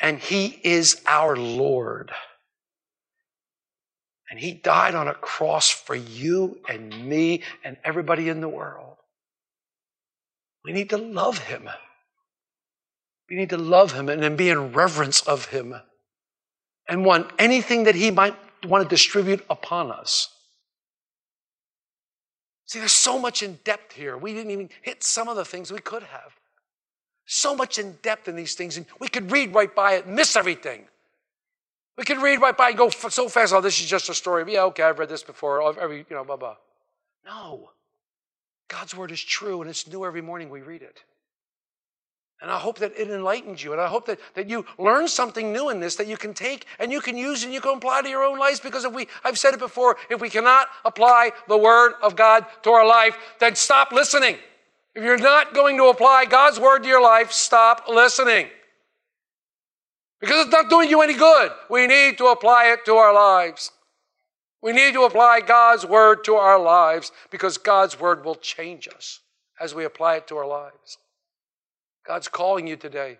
and 0.00 0.18
he 0.18 0.60
is 0.62 1.02
our 1.06 1.36
Lord. 1.36 2.12
And 4.30 4.40
he 4.40 4.52
died 4.52 4.94
on 4.94 5.08
a 5.08 5.14
cross 5.14 5.68
for 5.68 5.94
you 5.94 6.58
and 6.68 7.08
me 7.08 7.42
and 7.62 7.76
everybody 7.84 8.28
in 8.28 8.40
the 8.40 8.48
world. 8.48 8.96
We 10.64 10.72
need 10.72 10.90
to 10.90 10.96
love 10.96 11.38
him. 11.38 11.68
We 13.28 13.36
need 13.36 13.50
to 13.50 13.58
love 13.58 13.92
him 13.92 14.08
and 14.08 14.22
then 14.22 14.36
be 14.36 14.50
in 14.50 14.72
reverence 14.72 15.20
of 15.22 15.46
him 15.46 15.74
and 16.88 17.04
want 17.04 17.30
anything 17.38 17.84
that 17.84 17.94
he 17.94 18.10
might 18.10 18.36
want 18.64 18.82
to 18.82 18.88
distribute 18.88 19.44
upon 19.48 19.90
us. 19.90 20.33
See, 22.66 22.78
there's 22.78 22.92
so 22.92 23.18
much 23.18 23.42
in 23.42 23.58
depth 23.64 23.92
here. 23.92 24.16
We 24.16 24.32
didn't 24.32 24.50
even 24.50 24.70
hit 24.82 25.02
some 25.02 25.28
of 25.28 25.36
the 25.36 25.44
things 25.44 25.70
we 25.70 25.80
could 25.80 26.02
have. 26.02 26.34
So 27.26 27.54
much 27.54 27.78
in 27.78 27.98
depth 28.02 28.28
in 28.28 28.36
these 28.36 28.54
things, 28.54 28.76
and 28.76 28.86
we 29.00 29.08
could 29.08 29.30
read 29.30 29.54
right 29.54 29.74
by 29.74 29.94
it, 29.94 30.06
miss 30.06 30.36
everything. 30.36 30.84
We 31.96 32.04
could 32.04 32.18
read 32.18 32.40
right 32.40 32.56
by 32.56 32.70
and 32.70 32.78
go 32.78 32.88
so 32.90 33.28
fast. 33.28 33.52
Oh, 33.52 33.60
this 33.60 33.80
is 33.80 33.86
just 33.86 34.08
a 34.08 34.14
story. 34.14 34.52
Yeah, 34.52 34.64
okay, 34.64 34.82
I've 34.82 34.98
read 34.98 35.08
this 35.08 35.22
before. 35.22 35.62
Oh, 35.62 35.74
every, 35.80 35.98
you 35.98 36.16
know, 36.16 36.24
blah 36.24 36.36
blah. 36.36 36.56
No, 37.24 37.70
God's 38.68 38.94
word 38.94 39.10
is 39.10 39.22
true, 39.22 39.60
and 39.60 39.70
it's 39.70 39.86
new 39.86 40.04
every 40.04 40.20
morning 40.20 40.50
we 40.50 40.60
read 40.60 40.82
it. 40.82 41.04
And 42.44 42.52
I 42.52 42.58
hope 42.58 42.78
that 42.80 42.92
it 42.98 43.08
enlightens 43.08 43.64
you. 43.64 43.72
And 43.72 43.80
I 43.80 43.86
hope 43.86 44.04
that, 44.04 44.18
that 44.34 44.50
you 44.50 44.66
learn 44.76 45.08
something 45.08 45.50
new 45.50 45.70
in 45.70 45.80
this 45.80 45.96
that 45.96 46.06
you 46.06 46.18
can 46.18 46.34
take 46.34 46.66
and 46.78 46.92
you 46.92 47.00
can 47.00 47.16
use 47.16 47.42
and 47.42 47.54
you 47.54 47.60
can 47.62 47.78
apply 47.78 48.02
to 48.02 48.08
your 48.10 48.22
own 48.22 48.38
lives. 48.38 48.60
Because 48.60 48.84
if 48.84 48.92
we, 48.92 49.08
I've 49.24 49.38
said 49.38 49.54
it 49.54 49.60
before, 49.60 49.96
if 50.10 50.20
we 50.20 50.28
cannot 50.28 50.66
apply 50.84 51.32
the 51.48 51.56
Word 51.56 51.94
of 52.02 52.16
God 52.16 52.44
to 52.64 52.70
our 52.70 52.86
life, 52.86 53.16
then 53.40 53.54
stop 53.54 53.92
listening. 53.92 54.36
If 54.94 55.02
you're 55.02 55.16
not 55.16 55.54
going 55.54 55.78
to 55.78 55.84
apply 55.84 56.26
God's 56.26 56.60
Word 56.60 56.82
to 56.82 56.86
your 56.86 57.00
life, 57.00 57.32
stop 57.32 57.84
listening. 57.88 58.48
Because 60.20 60.44
it's 60.44 60.52
not 60.52 60.68
doing 60.68 60.90
you 60.90 61.00
any 61.00 61.14
good. 61.14 61.50
We 61.70 61.86
need 61.86 62.18
to 62.18 62.26
apply 62.26 62.66
it 62.74 62.84
to 62.84 62.92
our 62.96 63.14
lives. 63.14 63.70
We 64.60 64.72
need 64.72 64.92
to 64.92 65.04
apply 65.04 65.40
God's 65.40 65.86
Word 65.86 66.24
to 66.24 66.34
our 66.34 66.60
lives 66.60 67.10
because 67.30 67.56
God's 67.56 67.98
Word 67.98 68.22
will 68.22 68.34
change 68.34 68.86
us 68.86 69.20
as 69.58 69.74
we 69.74 69.86
apply 69.86 70.16
it 70.16 70.26
to 70.26 70.36
our 70.36 70.46
lives. 70.46 70.98
God's 72.06 72.28
calling 72.28 72.66
you 72.66 72.76
today. 72.76 73.18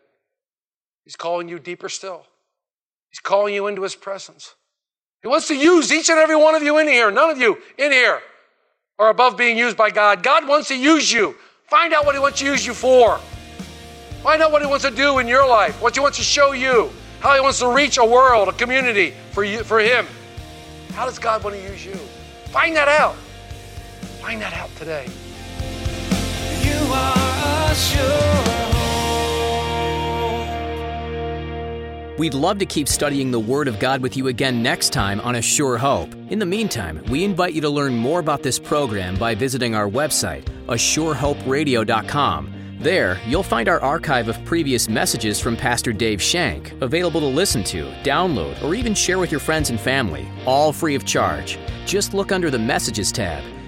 He's 1.05 1.17
calling 1.17 1.49
you 1.49 1.59
deeper 1.59 1.89
still. 1.89 2.25
He's 3.11 3.21
calling 3.21 3.55
you 3.55 3.67
into 3.67 3.83
His 3.83 3.95
presence. 3.95 4.55
He 5.23 5.29
wants 5.29 5.49
to 5.49 5.55
use 5.55 5.93
each 5.93 6.11
and 6.11 6.19
every 6.19 6.37
one 6.37 6.55
of 6.55 6.63
you 6.63 6.79
in 6.79 6.89
here. 6.89 7.11
None 7.11 7.31
of 7.31 7.39
you 7.39 7.59
in 7.79 7.93
here 7.93 8.21
are 8.99 9.09
above 9.09 9.37
being 9.37 9.57
used 9.57 9.77
by 9.77 9.91
God. 9.91 10.23
God 10.23 10.47
wants 10.47 10.69
to 10.69 10.77
use 10.79 11.11
you. 11.11 11.35
Find 11.69 11.95
out 11.95 12.05
what 12.05 12.15
He 12.15 12.21
wants 12.21 12.41
to 12.41 12.45
use 12.45 12.67
you 12.67 12.75
for. 12.75 13.19
Find 14.23 14.43
out 14.43 14.53
what 14.53 14.63
He 14.63 14.69
wants 14.69 14.85
to 14.85 14.91
do 14.91 15.19
in 15.19 15.29
your 15.29 15.47
life, 15.47 15.81
what 15.81 15.95
He 15.95 16.01
wants 16.01 16.19
to 16.19 16.25
show 16.25 16.53
you, 16.53 16.91
how 17.21 17.35
He 17.35 17.41
wants 17.41 17.59
to 17.61 17.69
reach 17.69 17.97
a 17.99 18.05
world, 18.05 18.49
a 18.49 18.53
community 18.53 19.15
for, 19.33 19.45
you, 19.45 19.63
for 19.65 19.81
Him. 19.81 20.07
How 20.93 21.07
does 21.07 21.19
God 21.19 21.43
want 21.43 21.57
to 21.57 21.63
use 21.63 21.85
you? 21.85 21.95
Find 22.53 22.77
that 22.77 22.89
out. 22.89 23.17
Find 24.21 24.41
that 24.41 24.53
out 24.55 24.71
today. 24.77 25.07
You 26.63 26.93
are 26.93 27.71
a 27.71 28.54
We'd 32.17 32.35
love 32.35 32.59
to 32.59 32.67
keep 32.67 32.87
studying 32.87 33.33
the 33.33 33.41
Word 33.41 33.67
of 33.67 33.81
God 33.81 34.01
with 34.01 34.17
you 34.17 34.29
again 34.29 34.63
next 34.63 34.93
time 34.93 35.21
on 35.23 35.35
A 35.35 35.43
Sure 35.43 35.77
Hope. 35.77 36.15
In 36.31 36.39
the 36.39 36.47
meantime, 36.47 37.03
we 37.09 37.25
invite 37.25 37.55
you 37.55 37.61
to 37.63 37.69
learn 37.69 37.97
more 37.97 38.21
about 38.21 38.41
this 38.41 38.57
program 38.57 39.17
by 39.17 39.35
visiting 39.35 39.75
our 39.75 39.89
website, 39.89 40.45
asurehoperadio.com. 40.69 42.53
There, 42.79 43.21
you'll 43.27 43.43
find 43.43 43.69
our 43.69 43.81
archive 43.81 44.29
of 44.29 44.45
previous 44.45 44.89
messages 44.89 45.41
from 45.41 45.57
Pastor 45.57 45.93
Dave 45.93 46.23
Shank, 46.23 46.81
available 46.83 47.19
to 47.21 47.27
listen 47.27 47.65
to, 47.65 47.87
download, 48.05 48.63
or 48.63 48.77
even 48.77 48.95
share 48.95 49.19
with 49.19 49.33
your 49.33 49.41
friends 49.41 49.71
and 49.71 49.81
family, 49.81 50.29
all 50.47 50.73
free 50.73 50.95
of 50.95 51.05
charge. 51.05 51.59
Just 51.85 52.15
look 52.15 52.31
under 52.31 52.49
the 52.49 52.59
Messages 52.59 53.11
tab. 53.11 53.43